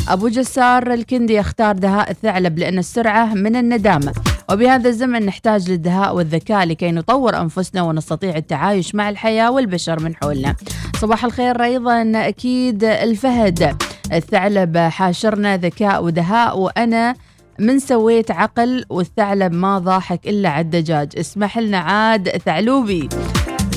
أبو 0.07 0.27
جسار 0.27 0.93
الكندي 0.93 1.39
اختار 1.39 1.75
دهاء 1.75 2.11
الثعلب 2.11 2.59
لأن 2.59 2.77
السرعة 2.77 3.33
من 3.33 3.55
الندامة. 3.55 4.13
وبهذا 4.51 4.89
الزمن 4.89 5.25
نحتاج 5.25 5.71
للدهاء 5.71 6.15
والذكاء 6.15 6.65
لكي 6.65 6.91
نطور 6.91 7.41
أنفسنا 7.41 7.81
ونستطيع 7.81 8.35
التعايش 8.35 8.95
مع 8.95 9.09
الحياة 9.09 9.51
والبشر 9.51 9.99
من 10.03 10.15
حولنا. 10.15 10.55
صباح 11.01 11.25
الخير 11.25 11.63
أيضا 11.63 12.11
أكيد 12.15 12.83
الفهد 12.83 13.75
الثعلب 14.13 14.77
حاشرنا 14.77 15.57
ذكاء 15.57 16.03
ودهاء 16.03 16.59
وأنا 16.59 17.15
من 17.59 17.79
سويت 17.79 18.31
عقل 18.31 18.85
والثعلب 18.89 19.53
ما 19.53 19.79
ضاحك 19.79 20.27
إلا 20.27 20.49
على 20.49 20.61
الدجاج. 20.61 21.13
اسمح 21.17 21.57
لنا 21.57 21.77
عاد 21.77 22.29
ثعلوبي. 22.29 23.09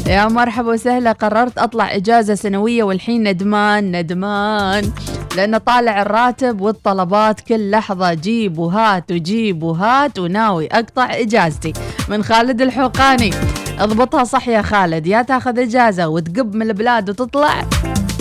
يا 0.06 0.28
مرحبا 0.28 0.68
وسهلا 0.68 1.12
قررت 1.12 1.58
أطلع 1.58 1.94
إجازة 1.96 2.34
سنوية 2.34 2.82
والحين 2.82 3.28
ندمان 3.28 4.00
ندمان. 4.00 4.92
لأنه 5.36 5.58
طالع 5.58 6.02
الراتب 6.02 6.60
والطلبات 6.60 7.40
كل 7.40 7.70
لحظة 7.70 8.14
جيب 8.14 8.58
وهات 8.58 9.12
وجيب 9.12 9.62
وهات 9.62 10.18
وناوي 10.18 10.66
أقطع 10.66 11.08
إجازتي 11.14 11.72
من 12.08 12.24
خالد 12.24 12.62
الحوقاني. 12.62 13.30
اضبطها 13.78 14.24
صح 14.24 14.48
يا 14.48 14.62
خالد 14.62 15.06
يا 15.06 15.22
تاخذ 15.22 15.58
إجازة 15.58 16.08
وتقب 16.08 16.54
من 16.54 16.62
البلاد 16.62 17.10
وتطلع 17.10 17.68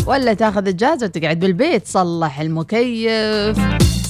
ولا 0.08 0.34
تاخذ 0.34 0.68
إجازة 0.68 1.06
وتقعد 1.06 1.40
بالبيت. 1.40 1.88
صلح 1.88 2.40
المكيف 2.40 3.58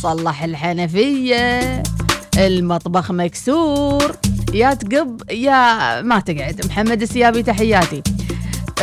صلح 0.01 0.43
الحنفية 0.43 1.83
المطبخ 2.37 3.11
مكسور 3.11 4.11
يا 4.53 4.73
تقب 4.73 5.21
يا 5.31 6.01
ما 6.01 6.19
تقعد. 6.19 6.61
محمد 6.65 7.01
السيابي 7.01 7.43
تحياتي. 7.43 8.03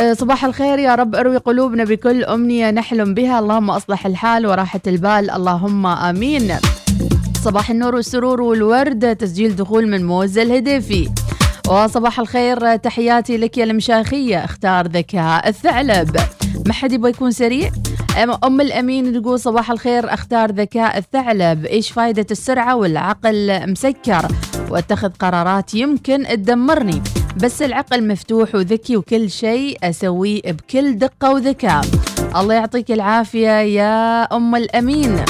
صباح 0.01 0.45
الخير 0.45 0.79
يا 0.79 0.95
رب 0.95 1.15
اروي 1.15 1.37
قلوبنا 1.37 1.83
بكل 1.83 2.23
أمنية. 2.23 2.71
نحلم 2.71 3.13
بها. 3.13 3.39
اللهم 3.39 3.69
أصلح 3.71 4.05
الحال 4.05 4.47
وراحة 4.47 4.81
البال. 4.87 5.31
اللهم 5.31 5.85
آمين. 5.85 6.51
صباح 7.43 7.69
النور 7.69 7.95
والسرور 7.95 8.41
والورد. 8.41 9.15
تسجيل 9.15 9.55
دخول 9.55 9.87
من 9.87 10.05
موزة 10.05 10.41
الهديفي 10.41 11.09
وصباح 11.71 12.19
الخير. 12.19 12.75
تحياتي 12.75 13.37
لك 13.37 13.57
يا 13.57 13.63
المشايخية. 13.63 14.45
اختار 14.45 14.87
ذكاء 14.87 15.49
الثعلب. 15.49 16.17
ما 16.67 16.73
حد 16.73 16.91
يبغى 16.91 17.09
يكون 17.09 17.31
سريع؟ 17.31 17.69
أم- 17.69 18.45
أم 18.45 18.61
الأمين 18.61 19.21
تقول 19.21 19.39
صباح 19.39 19.71
الخير. 19.71 20.13
اختار 20.13 20.51
ذكاء 20.51 20.97
الثعلب. 20.97 21.65
إيش 21.65 21.91
فايدة 21.91 22.25
السرعة 22.31 22.75
والعقل 22.75 23.71
مسكر؟ 23.71 24.27
واتخذ 24.69 25.09
قرارات 25.19 25.73
يمكن 25.73 26.25
تدمرني. 26.27 27.01
بس 27.43 27.61
العقل 27.61 28.07
مفتوح 28.07 28.55
وذكي 28.55 28.97
وكل 28.97 29.29
شيء 29.29 29.77
أسويه 29.83 30.41
بكل 30.45 30.97
دقة 30.97 31.31
وذكاء. 31.31 31.81
الله 32.35 32.53
يعطيك 32.53 32.91
العافية 32.91 33.59
يا 33.61 34.23
أم 34.23 34.55
الأمين. 34.55 35.25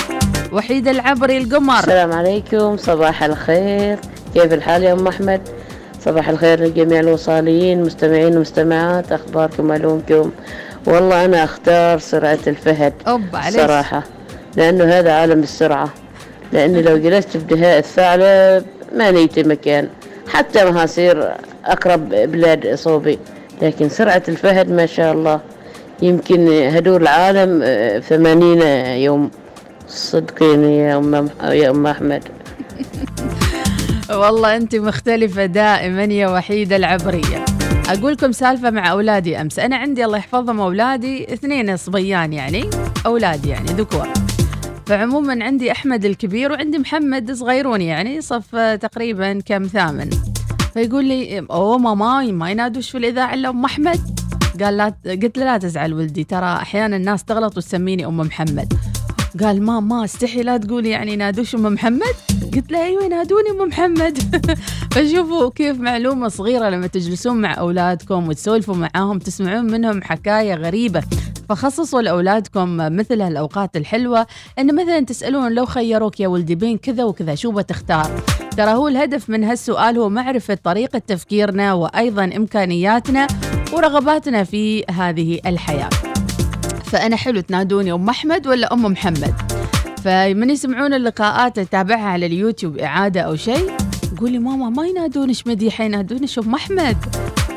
وحيد 0.54 0.88
العبري 0.88 1.38
القمر. 1.38 1.80
السلام 1.80 2.12
عليكم. 2.12 2.78
صباح 2.78 3.24
الخير. 3.24 4.00
كيف 4.34 4.54
الحال 4.54 4.84
يا 4.84 4.94
أم 4.94 5.08
أحمد؟ 5.08 5.42
صباح 6.06 6.30
الخير 6.30 6.64
لجميع 6.64 7.00
الوصاليين 7.00 7.84
مستمعين 7.84 8.38
ومستمعات 8.38 9.12
أخباركم 9.12 9.66
معلومكم 9.66 10.32
والله 10.88 11.26
أنا 11.26 11.44
أختار 11.44 12.00
سرعة 12.00 12.40
الفهد. 12.48 12.94
صراحة 13.50 14.04
لأنه 14.58 14.84
هذا 14.84 15.12
عالم 15.14 15.40
السرعة 15.40 15.90
لأني 16.54 16.82
لو 16.82 16.98
جلست 16.98 17.38
بدهاء 17.38 17.80
الثعلب 17.80 18.66
ما 18.96 19.12
نيتي 19.12 19.44
مكان 19.44 19.90
حتى 20.28 20.66
ما 20.66 20.86
هصير 20.86 21.34
أقرب 21.66 22.10
بلاد 22.10 22.76
صوبي 22.76 23.20
لكن 23.62 23.90
سرعة 23.90 24.24
الفهد 24.28 24.72
ما 24.72 24.86
شاء 24.86 25.14
الله 25.14 25.40
يمكن 26.02 26.48
هدور 26.48 27.02
العالم 27.02 27.62
آه، 27.64 28.00
ثمانين 28.00 28.62
يوم 29.02 29.32
صدقيني 29.88 30.78
يا 30.80 30.98
أم 30.98 31.30
يا 31.44 31.70
أم 31.70 31.88
أحمد 31.88 32.24
والله 34.16 34.56
أنت 34.56 34.76
مختلفة 34.76 35.46
دائما 35.46 36.04
يا 36.04 36.28
وحيدة 36.28 36.76
العبرية. 36.76 37.46
أقول 37.90 38.14
لكم 38.14 38.32
سالفة 38.32 38.70
مع 38.70 38.92
أولادي 38.92 39.42
أمس. 39.42 39.60
أنا 39.60 39.76
عندي 39.76 40.06
الله 40.06 40.18
يحفظهم 40.18 40.60
أولادي 40.60 41.34
اثنين 41.34 41.78
صبيان 41.78 42.34
يعني 42.34 42.70
أولاد 43.06 43.46
يعني 43.46 43.66
ذكور. 43.66 44.08
فعموما 44.86 45.44
عندي 45.44 45.72
أحمد 45.72 46.06
الكبير 46.06 46.52
وعندي 46.52 46.78
محمد 46.78 47.32
صغيرون 47.32 47.82
يعني 47.82 48.22
صف 48.22 48.56
تقريبا 48.56 49.40
كم 49.46 49.64
ثامن. 49.64 50.10
فيقول 50.74 51.06
لي 51.06 51.40
أوه 51.40 51.78
ماما 51.78 52.32
ما 52.32 52.52
ينادوش 52.52 52.90
في 52.90 52.98
الإذاعة 52.98 53.34
إلا 53.34 53.50
أم 53.50 53.66
أحمد؟ 53.66 54.00
قال 54.64 54.78
لا 54.78 54.94
قلت 55.06 55.38
له 55.38 55.46
لا 55.46 55.58
تزعل 55.58 55.94
ولدي 55.94 56.24
ترى 56.24 56.54
أحيانا 56.56 56.96
الناس 56.96 57.24
تغلط 57.24 57.58
وتسميني 57.58 58.06
أم 58.06 58.18
محمد. 58.18 58.74
قال 59.44 59.64
ما 59.64 59.80
ما 59.80 60.06
استحي 60.06 60.44
لا 60.44 60.58
تقولي 60.58 60.90
يعني 60.90 61.14
ينادوش 61.14 61.56
أم 61.56 61.74
محمد؟ 61.74 62.16
قلت 62.56 62.72
له 62.72 62.86
أيوه 62.86 63.04
ينادوني 63.04 63.50
أم 63.50 63.68
محمد. 63.68 64.18
فشوفوا 64.94 65.50
كيف 65.50 65.80
معلومة 65.80 66.28
صغيرة 66.28 66.70
لما 66.70 66.88
تجلسون 66.88 67.42
مع 67.42 67.58
أولادكم 67.58 68.28
وتسولفوا 68.28 68.76
معاهم 68.76 69.20
تسمعون 69.20 69.66
منهم 69.66 70.04
حكاية 70.04 70.54
غريبة. 70.54 71.04
فخصصوا 71.50 72.02
لأولادكم 72.02 72.78
مثل 72.78 73.22
هالاوقات 73.22 73.78
الحلوة 73.78 74.28
إن 74.60 74.76
مثلا 74.76 75.00
تسألون 75.00 75.52
لو 75.52 75.66
خيروك 75.66 76.20
يا 76.20 76.28
ولدي 76.28 76.56
بين 76.56 76.78
كذا 76.78 77.04
وكذا 77.04 77.36
شو 77.36 77.52
بتختار؟ 77.52 78.12
ترى 78.58 78.72
هو 78.72 78.88
الهدف 78.88 79.30
من 79.30 79.44
هالسؤال 79.44 79.98
هو 79.98 80.10
معرفة 80.10 80.58
طريقة 80.64 81.02
تفكيرنا 81.08 81.74
وأيضا 81.74 82.24
إمكانياتنا 82.24 83.28
ورغباتنا 83.74 84.44
في 84.44 84.84
هذه 84.92 85.40
الحياة. 85.46 85.90
فأنا 86.86 87.16
حلو 87.16 87.42
تنادوني 87.42 87.92
أم 87.92 88.10
أحمد 88.10 88.48
ولا 88.48 88.74
أم 88.74 88.86
محمد؟ 88.86 89.51
فمن 90.04 90.50
يسمعون 90.50 90.94
اللقاءات 90.94 91.58
اتابعها 91.60 92.08
على 92.10 92.26
اليوتيوب 92.26 92.78
إعادة 92.78 93.22
أو 93.22 93.36
شيء؟ 93.36 93.72
يقول 94.14 94.32
لي 94.32 94.40
ماما 94.40 94.70
ما 94.70 94.88
ينادونش 94.88 95.48
مديحة 95.48 95.84
ينادونش 95.84 96.40
أم 96.40 96.56
أحمد؟ 96.56 96.98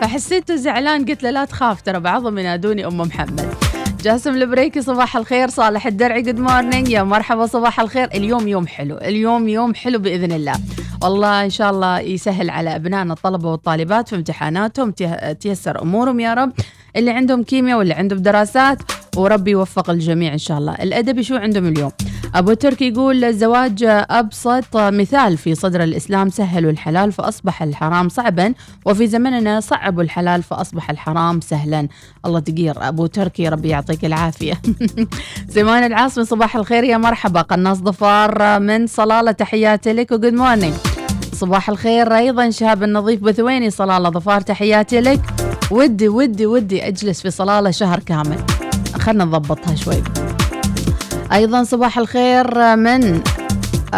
فحسيته 0.01 0.57
زعلان 0.57 1.05
قلت 1.05 1.23
له 1.23 1.31
لا 1.31 1.45
تخاف 1.45 1.83
ترى 1.83 2.01
بعضهم 2.01 2.39
ينادوني 2.39 2.87
أم 2.87 2.99
محمد. 2.99 3.55
جاسم 4.03 4.35
البريكي 4.35 4.83
صباح 4.83 5.17
الخير 5.17 5.49
صالح 5.49 5.87
الدرعي 5.87 6.23
good 6.23 6.39
morning 6.39 6.89
يا 6.89 7.03
مرحبا 7.03 7.47
صباح 7.47 7.81
الخير. 7.81 8.09
اليوم 8.15 8.49
يوم 8.49 8.67
حلو 8.67 8.97
اليوم 8.97 9.49
يوم 9.49 9.75
حلو 9.75 9.99
بإذن 9.99 10.33
الله. 10.33 10.55
والله 11.03 11.45
إن 11.45 11.51
شاء 11.51 11.71
الله 11.71 12.01
يسهل 12.01 12.51
على 12.51 12.77
أبنائنا 12.77 13.13
الطلبة 13.13 13.51
والطالبات 13.51 14.09
في 14.09 14.17
امتحاناتهم 14.17 14.91
ته- 14.91 15.33
تيسر 15.33 15.83
أمورهم 15.83 16.21
يا 16.21 16.35
رب. 16.35 16.53
اللي 16.97 17.11
عندهم 17.11 17.43
كيمياء 17.43 17.79
واللي 17.79 17.95
عندهم 17.95 18.19
دراسات 18.19 18.79
وربي 19.17 19.51
يوفق 19.51 19.91
الجميع 19.91 20.33
إن 20.33 20.39
شاء 20.39 20.59
الله. 20.59 20.75
الادبي 20.75 21.23
شو 21.23 21.37
عندهم 21.37 21.67
اليوم؟ 21.67 21.91
أبو 22.35 22.53
تركي 22.53 22.89
يقول 22.89 23.25
الزواج 23.25 23.85
أبسط 24.11 24.77
مثال 24.77 25.37
في 25.37 25.55
صدر 25.55 25.83
الإسلام 25.83 26.31
سهلوا 26.31 26.71
الحلال 26.71 27.13
فأصبح 27.13 27.63
الحرام 27.63 28.09
صعبا 28.09 28.55
وفي 28.85 29.07
زمننا 29.07 29.61
صعبوا 29.61 30.03
الحلال 30.03 30.43
فأصبح 30.43 30.91
الحرام 30.91 31.41
سهلا. 31.41 31.89
الله 32.27 32.41
تقير 32.41 32.89
أبو 32.89 33.07
تركي 33.07 33.49
ربي 33.49 33.69
يعطيك 33.69 34.05
العافية. 34.05 34.61
سيمان 35.55 35.85
العاصمي 35.85 36.25
صباح 36.25 36.57
الخير 36.57 36.85
يا 36.85 36.97
مرحبا. 36.97 37.41
قناص 37.43 37.79
ظفار 37.79 38.61
من 38.61 38.87
صلالة 38.87 39.33
تحياتي 39.33 39.93
لك 39.93 40.13
وجود 40.13 40.33
مورنينج. 40.35 40.75
صباح 41.33 41.69
الخير 41.69 42.17
أيضا 42.17 42.51
شهاب 42.51 42.83
النظيف 42.83 43.21
بثويني 43.21 43.71
صلالة 43.71 44.11
ظفار 44.11 44.41
تحياتي 44.41 45.01
لك. 45.01 45.21
ودي 45.71 46.09
ودي 46.09 46.47
ودي 46.47 46.89
أجلس 46.89 47.23
في 47.23 47.31
صلالة 47.31 47.71
شهر 47.71 47.99
كامل. 47.99 48.39
خلنا 48.99 49.25
نضبطها 49.25 49.75
شوي. 49.75 50.24
أيضا 51.33 51.65
صباح 51.65 51.99
الخير 51.99 52.77
من؟ 52.77 53.21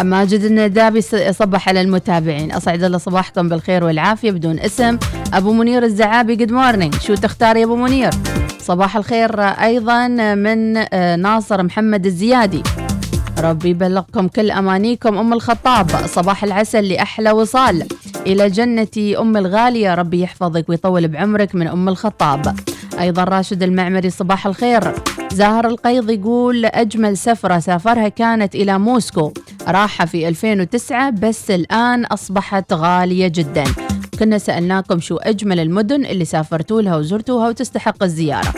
ماجد 0.03 0.43
الندابي 0.43 1.01
صبح 1.31 1.69
على 1.69 1.81
المتابعين. 1.81 2.51
أسعد 2.51 2.83
الله 2.83 2.97
صباحكم 2.97 3.49
بالخير 3.49 3.83
والعافية 3.83 4.31
بدون 4.31 4.59
اسم. 4.59 4.97
أبو 5.33 5.53
منير 5.53 5.83
الزعابي 5.83 6.35
good 6.35 6.51
morning 6.51 6.95
شو 6.95 7.15
تختار 7.15 7.57
يا 7.57 7.65
أبو 7.65 7.75
منير؟ 7.75 8.09
صباح 8.59 8.97
الخير 8.97 9.41
أيضا 9.41 10.07
من 10.35 10.77
آه، 10.77 11.15
ناصر 11.15 11.63
محمد 11.63 12.05
الزيادي. 12.05 12.63
ربي 13.39 13.69
يبلغكم 13.69 14.27
كل 14.27 14.51
أمانيكم. 14.51 15.17
أم 15.17 15.33
الخطاب 15.33 15.91
صباح 16.05 16.43
العسل 16.43 16.83
لأحلى 16.83 17.31
وصال. 17.31 17.87
إلى 18.27 18.49
جنتي 18.49 19.17
أم 19.17 19.37
الغالية 19.37 19.95
ربي 19.95 20.21
يحفظك 20.21 20.69
ويطول 20.69 21.07
بعمرك 21.07 21.55
من 21.55 21.67
أم 21.67 21.89
الخطاب. 21.89 22.55
أيضا 22.99 23.23
راشد 23.23 23.63
المعمري 23.63 24.09
صباح 24.09 24.47
الخير. 24.47 24.93
زاهر 25.33 25.67
القيض 25.67 26.09
يقول 26.09 26.65
أجمل 26.65 27.17
سفرة 27.17 27.59
سافرها 27.59 28.07
كانت 28.07 28.55
إلى 28.55 28.79
موسكو. 28.79 29.33
راحة 29.67 30.05
في 30.05 30.27
2009 30.27 31.09
بس 31.09 31.51
الآن 31.51 32.05
أصبحت 32.05 32.73
غالية 32.73 33.27
جدا. 33.27 33.63
كنا 34.19 34.37
سألناكم 34.37 34.99
شو 34.99 35.17
أجمل 35.17 35.59
المدن 35.59 36.05
اللي 36.05 36.25
سافرتوا 36.25 36.81
لها 36.81 36.97
وزرتوها 36.97 37.49
وتستحق 37.49 38.03
الزيارة. 38.03 38.53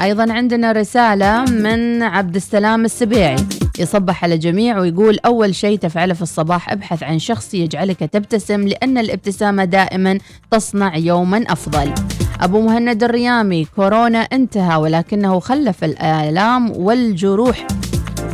أيضا 0.00 0.32
عندنا 0.32 0.72
رسالة 0.72 1.44
من 1.44 2.02
عبد 2.02 2.36
السلام 2.36 2.84
السبيعي. 2.84 3.36
يصبح 3.78 4.24
على 4.24 4.34
الجميع 4.34 4.78
ويقول 4.78 5.18
أول 5.26 5.54
شيء 5.54 5.78
تفعله 5.78 6.14
في 6.14 6.22
الصباح 6.22 6.72
أبحث 6.72 7.02
عن 7.02 7.18
شخص 7.18 7.54
يجعلك 7.54 7.98
تبتسم 7.98 8.68
لأن 8.68 8.98
الابتسامة 8.98 9.64
دائما 9.64 10.18
تصنع 10.50 10.96
يوما 10.96 11.44
أفضل. 11.48 11.94
أبو 12.40 12.60
مهند 12.60 13.02
الريامي 13.02 13.64
كورونا 13.76 14.18
انتهى 14.18 14.76
ولكنه 14.76 15.40
خلف 15.40 15.84
الالام 15.84 16.70
والجروح. 16.70 17.66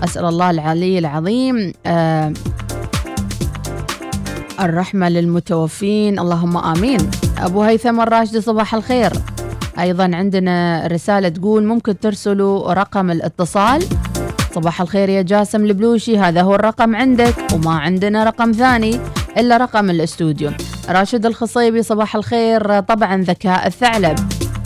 أسأل 0.05 0.24
الله 0.24 0.50
العلي 0.50 0.98
العظيم 0.98 1.72
آه 1.86 2.32
الرحمة 4.61 5.09
للمتوفين. 5.09 6.18
اللهم 6.18 6.57
آمين. 6.57 7.11
أبو 7.38 7.62
هيثم 7.62 8.00
الراشدي 8.00 8.40
صباح 8.40 8.74
الخير. 8.74 9.12
أيضا 9.78 10.11
عندنا 10.14 10.86
رسالة 10.86 11.28
تقول 11.28 11.64
ممكن 11.64 11.98
ترسلوا 11.98 12.72
رقم 12.72 13.11
الاتصال؟ 13.11 13.84
صباح 14.55 14.80
الخير 14.80 15.09
يا 15.09 15.22
جاسم 15.22 15.64
البلوشي 15.64 16.18
هذا 16.18 16.42
هو 16.42 16.55
الرقم 16.55 16.96
عندك 16.96 17.34
وما 17.53 17.78
عندنا 17.78 18.24
رقم 18.24 18.53
ثاني. 18.53 19.00
إلا 19.39 19.57
رقم 19.57 19.91
الاستوديو. 19.91 20.51
راشد 20.89 21.26
الخصيبي 21.26 21.83
صباح 21.83 22.16
الخير. 22.16 22.80
طبعا 22.80 23.22
ذكاء 23.22 23.66
الثعلب. 23.66 24.18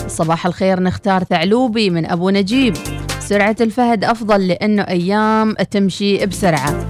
صباح 0.09 0.47
الخير 0.47 0.81
نختار 0.81 1.25
ثعلوبي 1.25 1.91
من 1.91 2.07
أبو 2.07 2.31
نجيب. 2.31 2.75
سرعة 3.21 3.57
الفهد 3.61 4.05
أفضل 4.05 4.49
لأنه 4.49 4.83
أيام 4.83 5.53
تمشي 5.53 6.27
بسرعة. 6.27 6.89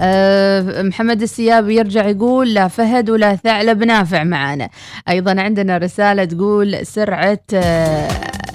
أه 0.00 0.82
محمد 0.82 1.22
السيابي 1.22 1.76
يرجع 1.76 2.06
يقول 2.06 2.54
لا 2.54 2.68
فهد 2.68 3.10
ولا 3.10 3.36
ثعلب 3.36 3.84
نافع 3.84 4.24
معانا. 4.24 4.68
أيضا 5.08 5.40
عندنا 5.40 5.78
رسالة 5.78 6.24
تقول 6.24 6.86
سرعة 6.86 7.40
أه 7.54 8.08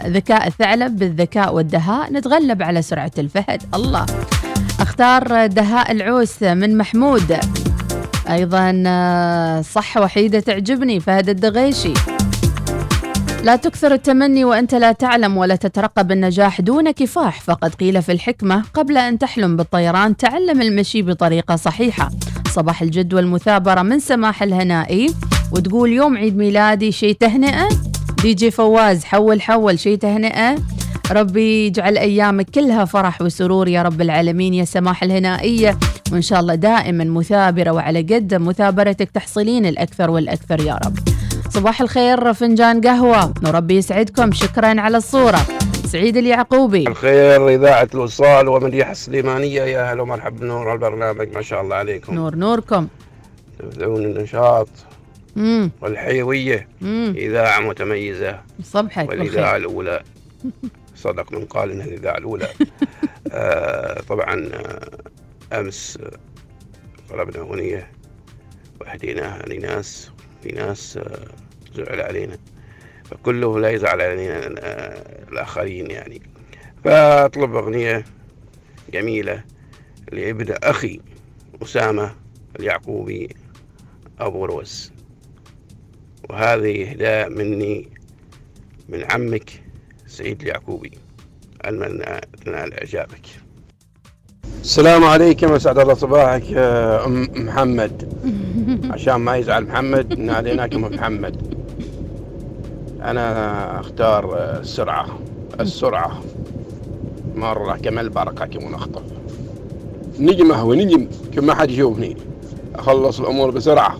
ذكاء 0.05 0.47
الثعلب 0.47 0.99
بالذكاء 0.99 1.53
والدهاء. 1.53 2.13
نتغلب 2.13 2.63
على 2.63 2.81
سرعة 2.81 3.11
الفهد. 3.17 3.61
الله. 3.73 4.05
أختار 4.79 5.45
دهاء 5.45 5.91
العوس 5.91 6.43
من 6.43 6.77
محمود. 6.77 7.37
أيضا 8.29 8.83
أه 8.87 9.61
صح 9.61 9.97
وحيدة 9.97 10.39
تعجبني 10.39 10.99
فهد 10.99 11.29
الدغيشي. 11.29 11.93
لا 13.43 13.55
تكثر 13.55 13.93
التمني 13.93 14.45
وأنت 14.45 14.75
لا 14.75 14.91
تعلم 14.91 15.37
ولا 15.37 15.55
تترقب 15.55 16.11
النجاح 16.11 16.61
دون 16.61 16.91
كفاح. 16.91 17.41
فقد 17.41 17.75
قيل 17.75 18.01
في 18.01 18.11
الحكمة 18.11 18.63
قبل 18.73 18.97
أن 18.97 19.19
تحلم 19.19 19.55
بالطيران 19.57 20.17
تعلم 20.17 20.61
المشي 20.61 21.01
بطريقة 21.01 21.55
صحيحة. 21.55 22.09
صباح 22.49 22.81
الجد 22.81 23.13
والمثابرة 23.13 23.81
من 23.81 23.99
سماح 23.99 24.43
الهنائي. 24.43 25.13
وتقول 25.51 25.91
يوم 25.91 26.17
عيد 26.17 26.37
ميلادي 26.37 26.91
شيء 26.91 27.15
تهنئة؟ 27.19 27.69
دي 28.21 28.33
جي 28.33 28.51
فواز 28.51 29.03
حول 29.03 29.41
حول 29.41 29.79
شيء 29.79 29.97
تهنئة؟ 29.97 30.55
ربي 31.11 31.67
يجعل 31.67 31.97
أيامك 31.97 32.49
كلها 32.49 32.85
فرح 32.85 33.21
وسرور 33.21 33.67
يا 33.67 33.81
رب 33.81 34.01
العالمين. 34.01 34.53
يا 34.53 34.65
سماح 34.65 35.03
الهنائية 35.03 35.77
وإن 36.11 36.21
شاء 36.21 36.39
الله 36.39 36.55
دائما 36.55 37.03
مثابرة 37.03 37.71
وعلى 37.71 38.01
قد 38.01 38.33
مثابرتك 38.33 39.11
تحصلين 39.11 39.65
الأكثر 39.65 40.09
والأكثر 40.09 40.59
يا 40.59 40.79
رب. 40.85 40.97
صباح 41.49 41.81
الخير 41.81 42.33
فنجان 42.33 42.81
قهوة 42.81 43.33
وربي 43.45 43.77
يسعدكم. 43.77 44.31
شكرا 44.31 44.81
على 44.81 44.97
الصورة. 44.97 45.39
سعيد 45.85 46.17
اليعقوبي. 46.17 46.87
الخير 46.87 47.49
إذاعة 47.49 47.87
الوصال 47.93 48.47
ومديح 48.47 48.89
السليمانية. 48.89 49.61
يا 49.61 49.93
هلا 49.93 50.01
ومرحبا. 50.01 50.45
نور 50.45 50.73
البرنامج 50.73 51.27
ما 51.33 51.41
شاء 51.41 51.61
الله 51.61 51.75
عليكم. 51.75 52.15
نور 52.15 52.35
نوركم. 52.35 52.87
تبدأون 53.59 54.05
النشاط 54.05 54.69
والحيوية. 55.81 56.67
إذاعة 57.15 57.59
متميزة. 57.59 58.39
صبحك 58.63 59.09
والإذاعة 59.09 59.57
الأولى. 59.57 59.99
صدق 61.01 61.31
من 61.31 61.45
قال 61.45 61.71
إنها 61.71 61.85
الإذاعة 61.85 62.17
الأولى. 62.17 62.47
آه 63.31 64.01
طبعا 64.01 64.49
آه 64.53 65.59
أمس 65.59 65.97
آه، 66.01 66.11
طلبنا 67.09 67.39
أغنية 67.39 67.91
وأهديناها 68.81 69.45
لناس 69.49 70.11
في 70.43 70.49
ناس 70.51 70.97
آه 70.97 71.27
زعل 71.75 72.01
علينا. 72.01 72.37
فكله 73.05 73.59
لا 73.59 73.69
يزعل 73.69 74.01
علينا 74.01 74.47
الآخرين 75.29 75.91
يعني. 75.91 76.21
فأطلب 76.83 77.55
أغنية 77.55 78.05
جميلة 78.93 79.43
لابن 80.11 80.55
أخي 80.63 80.99
أسامة 81.63 82.15
اليعقوبي 82.59 83.35
أبو 84.19 84.45
روس 84.45 84.91
وهذه 86.29 86.91
إهداء 86.91 87.29
مني 87.29 87.89
من 88.89 89.11
عمك 89.11 89.60
سعيد 90.11 90.41
اليعقوبي. 90.41 90.91
أتمنى 91.61 92.21
تنال 92.45 92.73
إعجابك. 92.73 93.25
السلام 94.61 95.03
عليكم 95.03 95.51
وسعد 95.51 95.79
الله 95.79 95.93
صباحك 95.93 96.49
يا 96.51 97.05
أم 97.05 97.27
محمد. 97.35 98.13
عشان 98.93 99.15
ما 99.15 99.35
يزعل 99.37 99.63
محمد 99.63 100.19
ناديناك 100.19 100.73
أم 100.73 100.81
محمد. 100.81 101.35
أنا 103.01 103.79
أختار 103.79 104.37
السرعة 104.59 105.19
السرعة. 105.59 106.21
مرة 107.35 107.77
كما 107.77 108.01
البركة 108.01 108.45
كما 108.45 108.69
نخطف 108.69 109.03
نجم 110.19 110.51
هو 110.51 110.73
نجم 110.73 111.07
كم 111.35 111.45
ما 111.45 111.55
حد 111.55 111.71
يشوفني. 111.71 112.17
أخلص 112.75 113.19
الأمور 113.19 113.51
بسرعة. 113.51 113.99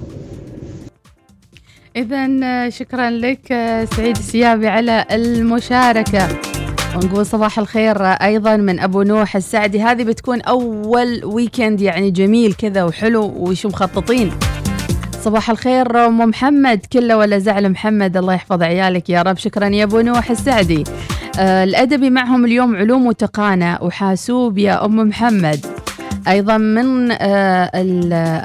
إذا 1.95 2.69
شكرا 2.69 3.09
لك 3.09 3.51
آه، 3.51 3.85
سعيد 3.85 4.17
السيابي 4.17 4.67
على 4.67 5.05
المشاركة. 5.11 6.27
ونقول 6.95 7.25
صباح 7.25 7.59
الخير 7.59 8.05
أيضا 8.05 8.55
من 8.55 8.79
أبو 8.79 9.01
نوح 9.01 9.35
السعدي. 9.35 9.81
هذه 9.81 10.03
بتكون 10.03 10.41
أول 10.41 11.25
ويكند 11.25 11.81
يعني 11.81 12.11
جميل 12.11 12.53
كذا 12.53 12.83
وحلو 12.83 13.25
وشو 13.25 13.67
مخططين؟ 13.67 14.31
صباح 15.21 15.49
الخير 15.49 16.07
أم 16.07 16.17
محمد 16.17 16.85
كله 16.93 17.17
ولا 17.17 17.37
زعل 17.37 17.69
محمد؟ 17.69 18.17
الله 18.17 18.33
يحفظ 18.33 18.63
عيالك 18.63 19.09
يا 19.09 19.21
رب. 19.21 19.37
شكرا 19.37 19.67
يا 19.67 19.83
أبو 19.83 20.01
نوح 20.01 20.29
السعدي. 20.29 20.83
آه 21.39 21.63
الأدبي 21.63 22.09
معهم 22.09 22.45
اليوم 22.45 22.75
علوم 22.75 23.05
وتقانة 23.05 23.77
وحاسوب 23.81 24.57
يا 24.57 24.85
أم 24.85 24.95
محمد. 24.95 25.80
أيضا 26.28 26.57
من 26.57 27.11
آه 27.11 27.72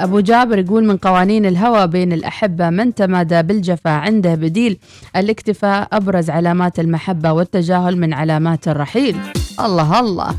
أبو 0.05 0.21
جابر 0.21 0.59
يقول 0.59 0.85
من 0.85 0.97
قوانين 0.97 1.47
الهوى 1.47 1.87
بين 1.87 2.13
الأحبة 2.13 2.71
من 2.71 2.95
تمادى 2.95 3.43
بالجفا 3.43 3.91
عنده 3.91 4.35
بديل 4.35 4.79
الاكتفاء 5.17 5.89
أبرز 5.93 6.31
علامات 6.31 6.81
المحبة 6.81 7.33
والتجاهل 7.33 7.99
من 7.99 8.15
علامات 8.15 8.69
الرحيل. 8.69 9.17
الله 9.61 10.01
الله. 10.01 10.35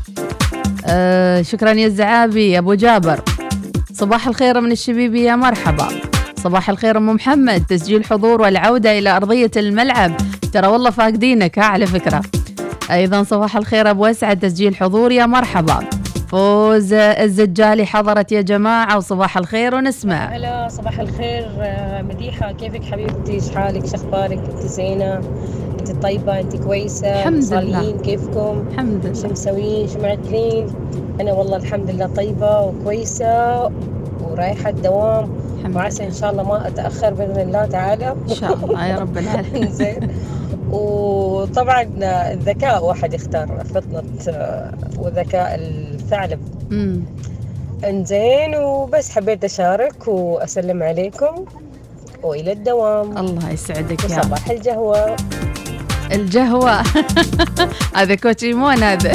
آه 0.86 1.42
شكرا 1.42 1.70
يا 1.70 1.86
الزعابي 1.86 2.50
يا 2.50 2.58
أبو 2.58 2.74
جابر. 2.74 3.20
صباح 3.92 4.28
الخير 4.28 4.60
من 4.60 4.72
الشبيبي 4.72 5.22
يا 5.22 5.36
مرحبا. 5.36 5.88
صباح 6.36 6.70
الخير 6.70 6.98
أم 6.98 7.08
محمد 7.08 7.64
تسجيل 7.66 8.04
حضور 8.04 8.42
والعودة 8.42 8.98
إلى 8.98 9.16
أرضية 9.16 9.50
الملعب. 9.56 10.16
ترى 10.52 10.66
والله 10.66 10.90
فاقدينك 10.90 11.58
ها 11.58 11.64
على 11.64 11.86
فكرة. 11.86 12.22
أيضا 12.90 13.22
صباح 13.22 13.56
الخير 13.56 13.90
أبو 13.90 14.06
أسعد 14.06 14.38
تسجيل 14.38 14.76
حضور 14.76 15.12
يا 15.12 15.26
مرحبا. 15.26 15.80
فوز 16.28 16.92
الزجالي. 16.92 17.86
حضرت 17.86 18.32
يا 18.32 18.40
جماعة 18.40 18.96
وصباح 18.96 19.36
الخير 19.38 19.74
ونسمع. 19.74 20.24
هلا 20.28 20.68
صباح 20.68 21.00
الخير 21.00 21.48
آه، 21.60 22.02
مديحة. 22.02 22.52
كيفك 22.52 22.84
حبيبتي؟ 22.84 23.32
إيش 23.32 23.50
حالك؟ 23.50 23.82
إيش 23.82 23.94
أخبارك؟ 23.94 24.38
أنت 24.38 24.60
زينة؟ 24.66 25.20
أنت 25.80 26.02
طيبة؟ 26.02 26.40
أنت 26.40 26.56
كويسة؟ 26.56 27.08
الحمد 27.08 27.54
لله. 27.54 27.96
كيفكم؟ 28.02 28.64
الحمد 28.72 29.06
لله. 29.06 29.14
شو 29.22 29.28
مسويين 29.28 29.88
شو 29.88 29.98
معدلين 30.02 30.66
أنا 31.20 31.32
والله 31.32 31.56
الحمد 31.56 31.90
لله 31.90 32.06
طيبة 32.06 32.60
وكويسة. 32.60 33.64
ورايحة 34.22 34.70
الدوام. 34.70 35.28
وعسى 35.74 36.04
إن 36.06 36.12
شاء 36.12 36.30
الله 36.30 36.42
ما 36.42 36.68
أتأخر 36.68 37.14
بإذن 37.14 37.40
الله 37.40 37.66
تعالى. 37.66 38.14
إن 38.30 38.34
شاء 38.34 38.54
الله 38.54 38.86
يا 38.86 38.98
رب 38.98 39.18
العالمين. 39.18 39.70
زين. 39.80 40.08
وطبعا 40.70 41.82
الذكاء 42.32 42.84
واحد 42.84 43.14
يختار 43.14 43.64
فطنة 43.74 44.02
آه، 44.28 44.72
وذكاء 44.98 45.54
الثعلب. 45.54 46.40
امم 46.72 47.02
إنزين 47.84 48.54
وبس 48.56 49.10
حبيت 49.10 49.44
أشارك 49.44 50.08
وأسلم 50.08 50.82
عليكم 50.82 51.44
وإلى 52.22 52.52
الدوام. 52.52 53.18
الله 53.18 53.50
يسعدك 53.50 54.10
يا 54.10 54.18
وصباح 54.18 54.50
القهوه 54.50 55.16
الجهوة. 56.12 56.82
هذا 57.96 58.14
كوتشيمون 58.14 58.82
هذا. 58.82 59.12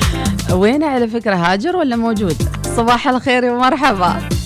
وين 0.60 0.82
على 0.82 1.08
فكرة 1.08 1.34
هاجر 1.34 1.76
ولا 1.76 1.96
موجود؟ 1.96 2.36
صباح 2.76 3.08
الخير 3.08 3.44
ومرحبا. 3.44 4.37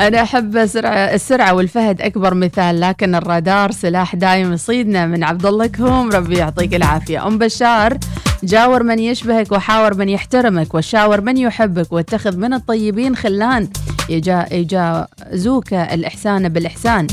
أنا 0.00 0.22
أحب 0.22 0.66
سرعة 0.66 0.92
السرعة 0.92 1.54
والفهد 1.54 2.00
أكبر 2.00 2.34
مثال 2.34 2.80
لكن 2.80 3.14
الرادار 3.14 3.70
سلاح 3.70 4.16
دايم 4.16 4.52
يصيدنا 4.52 5.06
من 5.06 5.24
عبد 5.24 5.46
الله 5.46 5.66
كهوم. 5.66 6.10
ربي 6.10 6.36
يعطيك 6.36 6.74
العافية. 6.74 7.26
أم 7.26 7.38
بشار 7.38 7.98
جاور 8.44 8.82
من 8.82 8.98
يشبهك 8.98 9.52
وحاور 9.52 9.94
من 9.94 10.08
يحترمك 10.08 10.74
وشاور 10.74 11.20
من 11.20 11.36
يحبك 11.36 11.92
واتخذ 11.92 12.36
من 12.36 12.54
الطيبين 12.54 13.16
خلان 13.16 13.68
يجا 14.08 14.46
يجازوك 14.52 15.72
الإحسان 15.72 16.48
بالإحسان. 16.48 17.06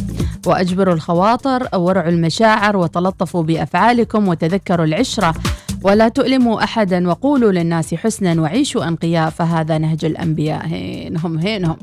وأجبروا 0.45 0.93
الخواطر 0.93 1.67
ورعوا 1.75 2.09
المشاعر 2.09 2.77
وتلطفوا 2.77 3.43
بأفعالكم 3.43 4.27
وتذكروا 4.27 4.85
العشرة. 4.85 5.35
ولا 5.83 6.07
تؤلموا 6.07 6.63
أحدا 6.63 7.07
وقولوا 7.09 7.51
للناس 7.51 7.93
حسنا 7.93 8.41
وعيشوا 8.41 8.87
أنقياء 8.87 9.29
فهذا 9.29 9.77
نهج 9.77 10.05
الأنبياء. 10.05 10.67
هينهم 10.67 11.37
هينهم 11.37 11.77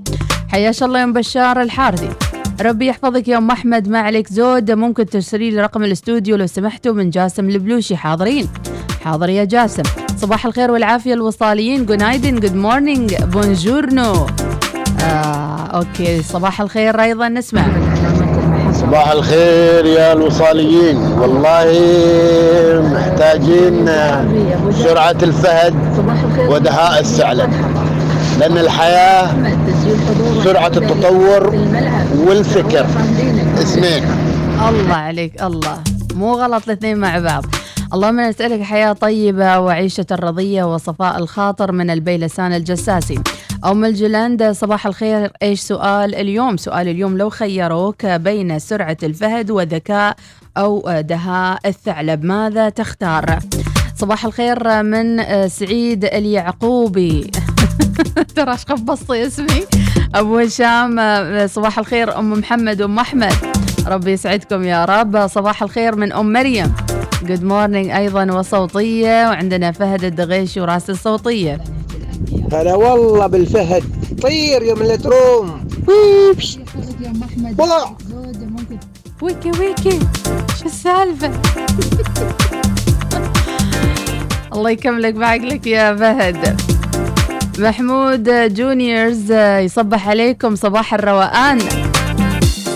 حياش 0.52 0.82
الله 0.82 1.00
يوم 1.00 1.12
بشار 1.12 1.62
الحارثي. 1.62 2.08
ربي 2.60 2.86
يحفظك 2.86 3.28
يا 3.28 3.38
أم 3.38 3.50
أحمد 3.50 3.88
ما 3.88 3.98
عليك 3.98 4.28
زود. 4.28 4.70
ممكن 4.70 5.06
ترسلي 5.06 5.50
لي 5.50 5.62
رقم 5.62 5.84
الاستوديو 5.84 6.36
لو 6.36 6.46
سمحتوا 6.46 6.92
من 6.92 7.10
جاسم 7.10 7.48
البلوشي. 7.48 7.96
حاضرين؟ 7.96 8.48
حاضر 9.04 9.28
يا 9.28 9.44
جاسم. 9.44 9.82
صباح 10.16 10.46
الخير 10.46 10.70
والعافية 10.70 11.14
الوصاليين. 11.14 11.86
günaydın 11.86 12.40
good 12.40 12.54
morning 12.54 13.14
buongiorno 13.14 14.26
آه 15.02 15.66
okay. 15.66 16.22
صباح 16.22 16.60
الخير 16.60 17.02
أيضا. 17.02 17.28
نسمع. 17.28 17.62
صباح 18.72 19.10
الخير 19.10 19.86
يا 19.86 20.12
الوصاليين. 20.12 20.96
والله 20.96 21.66
محتاجين 22.94 23.86
سرعة 24.82 25.16
الفهد 25.22 25.74
ودهاء 26.48 27.00
الثعلب 27.00 27.50
لأن 28.40 28.58
الحياة 28.58 29.54
سرعة 30.44 30.66
التطور 30.66 31.54
والفكر. 32.26 32.86
اثنين. 33.60 34.04
الله 34.68 34.94
عليك 34.94 35.42
الله. 35.42 35.78
مو 36.14 36.32
غلط 36.34 36.62
الاثنين 36.66 36.96
مع 36.96 37.18
بعض. 37.18 37.44
اللهم 37.94 38.20
نسألك 38.20 38.62
حياة 38.62 38.92
طيبة 38.92 39.58
وعيشة 39.58 40.06
رضية 40.12 40.74
وصفاء 40.74 41.18
الخاطر 41.18 41.72
من 41.72 41.90
البيلسان 41.90 42.52
الجساسي. 42.52 43.18
أم 43.64 43.84
الجلندة 43.84 44.52
صباح 44.52 44.86
الخير. 44.86 45.32
إيش 45.42 45.60
سؤال 45.60 46.14
اليوم؟ 46.14 46.56
سؤال 46.56 46.88
اليوم 46.88 47.18
لو 47.18 47.30
خيروك 47.30 48.06
بين 48.06 48.58
سرعة 48.58 48.96
الفهد 49.02 49.50
وذكاء 49.50 50.16
أو 50.56 51.00
دهاء 51.00 51.58
الثعلب 51.66 52.24
ماذا 52.24 52.68
تختار؟ 52.68 53.38
صباح 53.96 54.24
الخير 54.24 54.82
من 54.82 55.22
سعيد 55.48 56.04
اليعقوبي. 56.04 57.30
ترى 58.36 58.52
إيش 58.52 58.66
خبصتي 58.68 59.26
اسمي. 59.26 59.64
أبو 60.14 60.38
هشام 60.38 61.00
صباح 61.46 61.78
الخير 61.78 62.18
أم 62.18 62.32
محمد 62.32 62.82
وام 62.82 62.98
أحمد. 62.98 63.32
ربي 63.86 64.12
يسعدكم 64.12 64.64
يا 64.64 64.84
رب. 64.84 65.26
صباح 65.26 65.62
الخير 65.62 65.96
من 65.96 66.12
أم 66.12 66.32
مريم. 66.32 66.74
good 67.22 67.44
morning 67.44 67.90
أيضا 67.90 68.32
وصوتية. 68.32 69.28
وعندنا 69.28 69.72
فهد 69.72 70.04
الدغيشي 70.04 70.60
وراس 70.60 70.90
الصوتية. 70.90 71.60
هلا 72.52 72.74
والله 72.74 73.26
بالفهد. 73.26 73.84
طير 74.22 74.62
يا 74.62 74.74
ملة 74.74 74.98
روم 75.04 75.68
والله. 77.58 77.96
ويكي 79.22 79.50
ويكي. 79.50 79.98
شو 80.60 80.66
السالفة؟ 80.66 81.30
الله 84.54 84.70
يكملك 84.70 85.14
بعقلك 85.14 85.66
يا 85.66 85.96
فهد. 85.96 86.60
محمود 87.60 88.54
جونيورز 88.54 89.32
يصبح 89.32 90.08
عليكم 90.08 90.54
صباح 90.56 90.94
الروقان. 90.94 91.58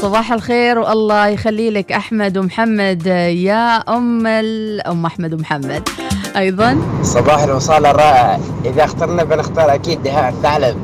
صباح 0.02 0.32
الخير 0.32 0.78
والله 0.78 1.26
يخلي 1.26 1.70
لك 1.70 1.92
أحمد 1.92 2.38
ومحمد. 2.38 3.06
يا 3.06 3.76
أم 3.76 4.26
أم 4.26 5.06
أحمد 5.06 5.34
ومحمد. 5.34 5.88
أيضا. 6.36 6.78
صباح 7.02 7.42
الوصال 7.42 7.86
الرائع. 7.86 8.38
إذا 8.64 8.84
اخترنا 8.84 9.24
بنختار 9.24 9.74
أكيد 9.74 10.02
دهاء 10.02 10.28
الثعلب. 10.28 10.76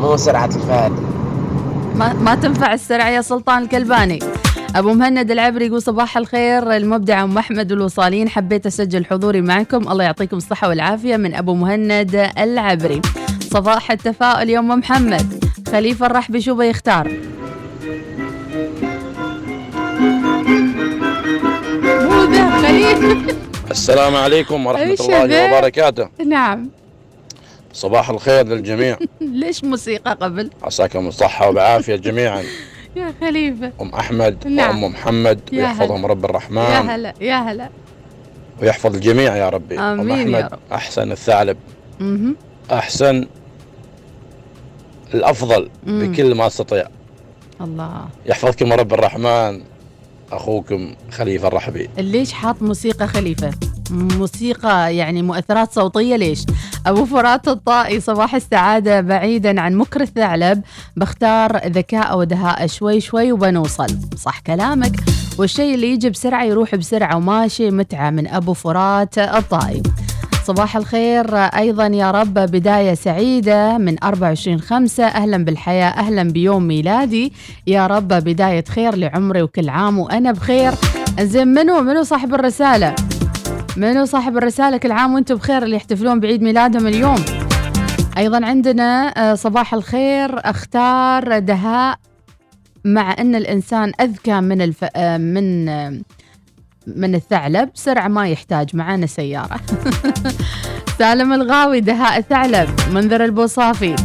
مو 0.00 0.16
سرعة 0.16 0.50
الفهد. 0.56 0.92
ما, 1.94 2.12
ما 2.12 2.34
تنفع 2.34 2.74
السرعة 2.74 3.08
يا 3.08 3.20
سلطان 3.20 3.62
الكلباني. 3.62 4.18
أبو 4.76 4.92
مهند 4.92 5.30
العبري 5.30 5.66
يقول 5.66 5.82
صباح 5.82 6.16
الخير. 6.16 6.76
المبدع 6.76 7.22
أم 7.22 7.38
أحمد 7.38 7.72
والوصالين 7.72 8.28
حبيت 8.28 8.66
أسجل 8.66 9.04
حضوري 9.04 9.40
معكم. 9.40 9.88
الله 9.88 10.04
يعطيكم 10.04 10.36
الصحة 10.36 10.68
والعافية 10.68 11.16
من 11.16 11.34
أبو 11.34 11.54
مهند 11.54 12.30
العبري. 12.38 13.00
صباح 13.40 13.90
التفاؤل 13.90 14.50
يا 14.50 14.58
أم 14.58 14.68
محمد. 14.68 15.44
خليفة 15.72 16.06
الرحبي 16.06 16.40
شو 16.40 16.54
بيختار 16.54 17.12
السلام 23.70 24.16
عليكم 24.16 24.66
ورحمة 24.66 24.96
الله؟ 25.00 25.58
وبركاته. 25.58 26.08
نعم. 26.26 26.68
صباح 27.72 28.10
الخير 28.10 28.46
للجميع. 28.46 28.98
ليش 29.20 29.64
موسيقى 29.64 30.18
قبل؟ 30.20 30.50
عساكم 30.62 31.06
الصحة 31.08 31.48
وبعافية 31.48 31.96
جميعا. 31.96 32.42
يا 32.96 33.14
خليفة 33.20 33.72
أم 33.80 33.88
أحمد 33.94 34.46
نعم. 34.48 34.82
وأم 34.82 34.92
محمد 34.92 35.40
يا 35.52 35.58
ويحفظهم 35.62 36.06
رب 36.06 36.20
يا 36.24 36.24
الرحمن 36.30 36.58
هلا 36.90 37.14
يا 37.20 37.36
هلا 37.36 37.68
ويحفظ 38.62 38.94
الجميع 38.94 39.36
يا 39.36 39.48
ربي 39.48 39.78
آمين 39.78 40.00
أم 40.00 40.08
يا 40.10 40.22
أحمد 40.40 40.52
رب. 40.52 40.58
أحسن 40.72 41.12
الثعلب 41.12 41.56
مهم. 42.00 42.36
أحسن 42.72 43.26
الأفضل 45.14 45.70
مم. 45.86 46.12
بكل 46.12 46.34
ما 46.34 46.46
أستطيع 46.46 46.84
الله 47.60 48.04
يحفظكم 48.26 48.72
رب 48.72 48.92
الرحمن 48.94 49.62
أخوكم 50.32 50.94
خليفة 51.10 51.48
الرحبي 51.48 51.88
ليش 51.98 52.32
حاط 52.32 52.62
موسيقى 52.62 53.06
خليفة؟ 53.08 53.50
موسيقى 53.92 54.96
يعني 54.96 55.22
مؤثرات 55.22 55.72
صوتية 55.72 56.16
ليش؟ 56.16 56.44
أبو 56.86 57.04
فرات 57.04 57.48
الطائي 57.48 58.00
صباح 58.00 58.34
السعادة 58.34 59.00
بعيدا 59.00 59.60
عن 59.60 59.74
مكر 59.74 60.00
الثعلب 60.00 60.62
بختار 60.96 61.56
ذكاء 61.66 62.18
ودهاء 62.18 62.66
شوي 62.66 63.00
شوي 63.00 63.32
وبنوصل. 63.32 63.86
صح 64.16 64.40
كلامك. 64.40 64.92
والشيء 65.38 65.74
اللي 65.74 65.92
يجي 65.92 66.10
بسرعة 66.10 66.44
يروح 66.44 66.74
بسرعة 66.74 67.16
وماشي 67.16 67.70
متعة 67.70 68.10
من 68.10 68.26
أبو 68.26 68.52
فرات 68.52 69.18
الطائي. 69.18 69.82
صباح 70.44 70.76
الخير 70.76 71.36
أيضا 71.36 71.86
يا 71.86 72.10
رب 72.10 72.34
بداية 72.34 72.94
سعيدة 72.94 73.78
من 73.78 74.04
24 74.04 74.60
خمسة. 74.60 75.04
أهلا 75.04 75.44
بالحياة 75.44 75.88
أهلا 75.88 76.22
بيوم 76.22 76.62
ميلادي. 76.62 77.32
يا 77.66 77.86
رب 77.86 78.08
بداية 78.08 78.64
خير 78.68 78.96
لعمري 78.96 79.42
وكل 79.42 79.68
عام 79.68 79.98
وأنا 79.98 80.32
بخير. 80.32 80.72
زين 81.20 81.48
منو؟ 81.48 81.80
منو 81.80 82.02
صاحب 82.02 82.34
الرسالة؟ 82.34 82.94
منو 83.76 84.04
صاحب 84.04 84.36
الرسالة 84.36 84.76
كل 84.76 84.92
عام 84.92 85.14
وأنتم 85.14 85.34
بخير 85.34 85.62
اللي 85.62 85.76
يحتفلون 85.76 86.20
بعيد 86.20 86.42
ميلادهم 86.42 86.86
اليوم؟ 86.86 87.24
أيضا 88.18 88.46
عندنا 88.46 89.08
آه، 89.08 89.34
صباح 89.34 89.74
الخير 89.74 90.50
أختار 90.50 91.38
دهاء. 91.38 91.98
مع 92.84 93.16
أن 93.18 93.34
الإنسان 93.34 93.92
أذكى 94.00 94.40
من 94.40 94.62
الف... 94.62 94.84
آه، 94.96 95.16
من 95.16 95.68
آه، 95.68 96.00
من 96.86 97.14
الثعلب 97.14 97.70
سرعة 97.74 98.08
ما 98.08 98.28
يحتاج 98.28 98.76
معانا 98.76 99.06
سيارة. 99.06 99.60
سالم 100.98 101.32
الغاوي 101.32 101.80
دهاء 101.80 102.18
الثعلب 102.18 102.68
منذر 102.90 103.24
البوصافي. 103.24 103.96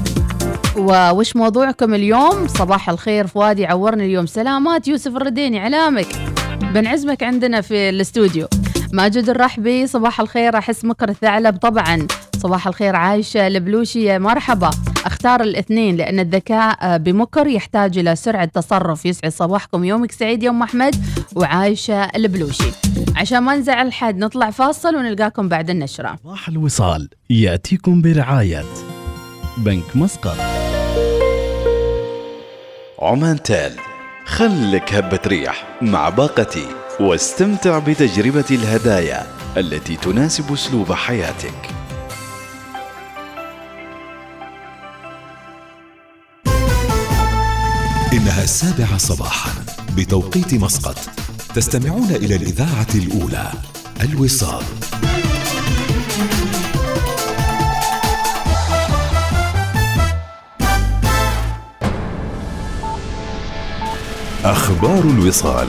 ووش 0.78 1.36
موضوعكم 1.36 1.94
اليوم؟ 1.94 2.48
صباح 2.48 2.90
الخير 2.90 3.28
فؤاد 3.28 3.60
يعورني 3.60 4.06
اليوم. 4.06 4.26
سلامات 4.26 4.88
يوسف 4.88 5.16
الرديني 5.16 5.60
علامك. 5.60 6.08
بنعزمك 6.74 7.24
عندنا 7.24 7.62
في 7.62 7.90
الاستوديو. 7.90 8.48
ماجد 8.94 9.30
الرحبي 9.30 9.88
صباح 9.88 10.20
الخير 10.20 10.58
أحس 10.58 10.86
مكر 10.86 11.10
الثعلب. 11.10 11.58
طبعا 11.58 12.08
صباح 12.38 12.68
الخير 12.68 12.96
عايشة 12.96 13.48
البلوشيه 13.48 14.18
مرحبا. 14.18 14.70
أختار 15.06 15.42
الاثنين 15.42 15.96
لأن 15.96 16.20
الذكاء 16.20 16.98
بمكر 16.98 17.48
يحتاج 17.48 17.98
إلى 17.98 18.16
سرعة 18.16 18.46
تصرف. 18.46 19.06
يسعد 19.06 19.32
صباحكم. 19.32 19.84
يومك 19.84 20.12
سعيد 20.12 20.44
يوم 20.44 20.64
أحمد 20.64 20.96
وعايشة 21.36 22.04
البلوشي 22.04 22.72
عشان 23.16 23.40
ما 23.40 23.56
نزعل 23.56 23.94
حد 23.94 24.18
نطلع 24.18 24.50
فاصل 24.50 24.96
ونلقاكم 24.96 25.50
بعد 25.50 25.70
النشرة. 25.70 26.16
صباح 26.24 26.48
الوصال. 26.48 27.10
يأتيكم 27.30 28.02
برعاية 28.02 28.66
بنك 29.58 29.96
مسقط. 29.96 30.38
عمان 33.02 33.44
تال 33.44 33.72
خلك 34.26 34.94
هبة 34.94 35.20
ريح 35.28 35.64
مع 35.82 36.10
باقتي 36.10 36.66
واستمتع 37.00 37.80
بتجربة 37.80 38.46
الهدايا 38.52 39.28
التي 39.58 39.96
تناسب 39.96 40.54
أسلوب 40.54 40.94
حياتك. 40.94 41.70
إنها 48.14 48.44
السابعة 48.44 48.98
صباحا 48.98 49.52
بتوقيت 49.98 50.54
مسقط. 50.54 50.98
تستمعون 51.56 52.10
إلى 52.10 52.36
الإذاعة 52.36 52.88
الأولى 52.96 53.52
الوصال. 54.04 54.64
أخبار 64.44 65.04
الوصال. 65.04 65.68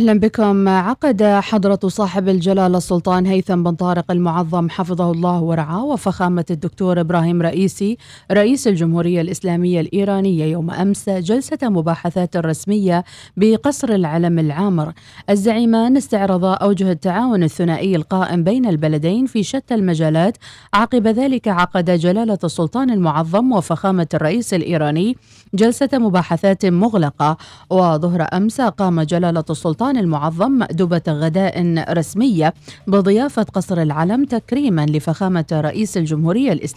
أهلا 0.00 0.18
بكم. 0.18 0.68
عقد 0.68 1.22
حضرة 1.22 1.78
صاحب 1.86 2.28
الجلالة 2.28 2.78
السلطان 2.78 3.26
هيثم 3.26 3.62
بن 3.62 3.74
طارق 3.74 4.10
المعظم 4.10 4.70
حفظه 4.70 5.10
الله 5.12 5.40
ورعاه 5.40 5.84
وفخامة 5.84 6.44
الدكتور 6.50 7.00
إبراهيم 7.00 7.42
رئيسي 7.42 7.98
رئيس 8.32 8.68
الجمهورية 8.68 9.20
الإسلامية 9.20 9.80
الإيرانية 9.80 10.44
يوم 10.44 10.70
أمس 10.70 11.08
جلسة 11.08 11.58
مباحثات 11.62 12.36
رسمية 12.36 13.04
بقصر 13.36 13.88
العلم 13.88 14.38
العامر. 14.38 14.92
الزعيمان 15.30 15.96
استعرضا 15.96 16.54
أوجه 16.54 16.90
التعاون 16.92 17.42
الثنائي 17.42 17.96
القائم 17.96 18.44
بين 18.44 18.66
البلدين 18.66 19.26
في 19.26 19.42
شتى 19.42 19.74
المجالات. 19.74 20.36
عقب 20.74 21.06
ذلك 21.06 21.48
عقد 21.48 21.90
جلالة 21.90 22.38
السلطان 22.44 22.90
المعظم 22.90 23.52
وفخامة 23.52 24.08
الرئيس 24.14 24.54
الإيراني 24.54 25.16
جلسة 25.54 25.88
مباحثات 25.92 26.66
مغلقة 26.66 27.36
وظهر 27.70 28.26
أمس 28.32 28.60
قام 28.60 29.02
جلالة 29.02 29.44
السلطان 29.90 30.04
المعظم 30.04 30.52
مأدبة 30.52 31.02
غداء 31.08 31.84
رسمية 31.92 32.54
بضيافة 32.86 33.42
قصر 33.42 33.82
العلم 33.82 34.24
تكريما 34.24 34.86
لفخامة 34.86 35.44
رئيس 35.52 35.96
الجمهورية 35.96 36.52
الإسلامية. 36.52 36.70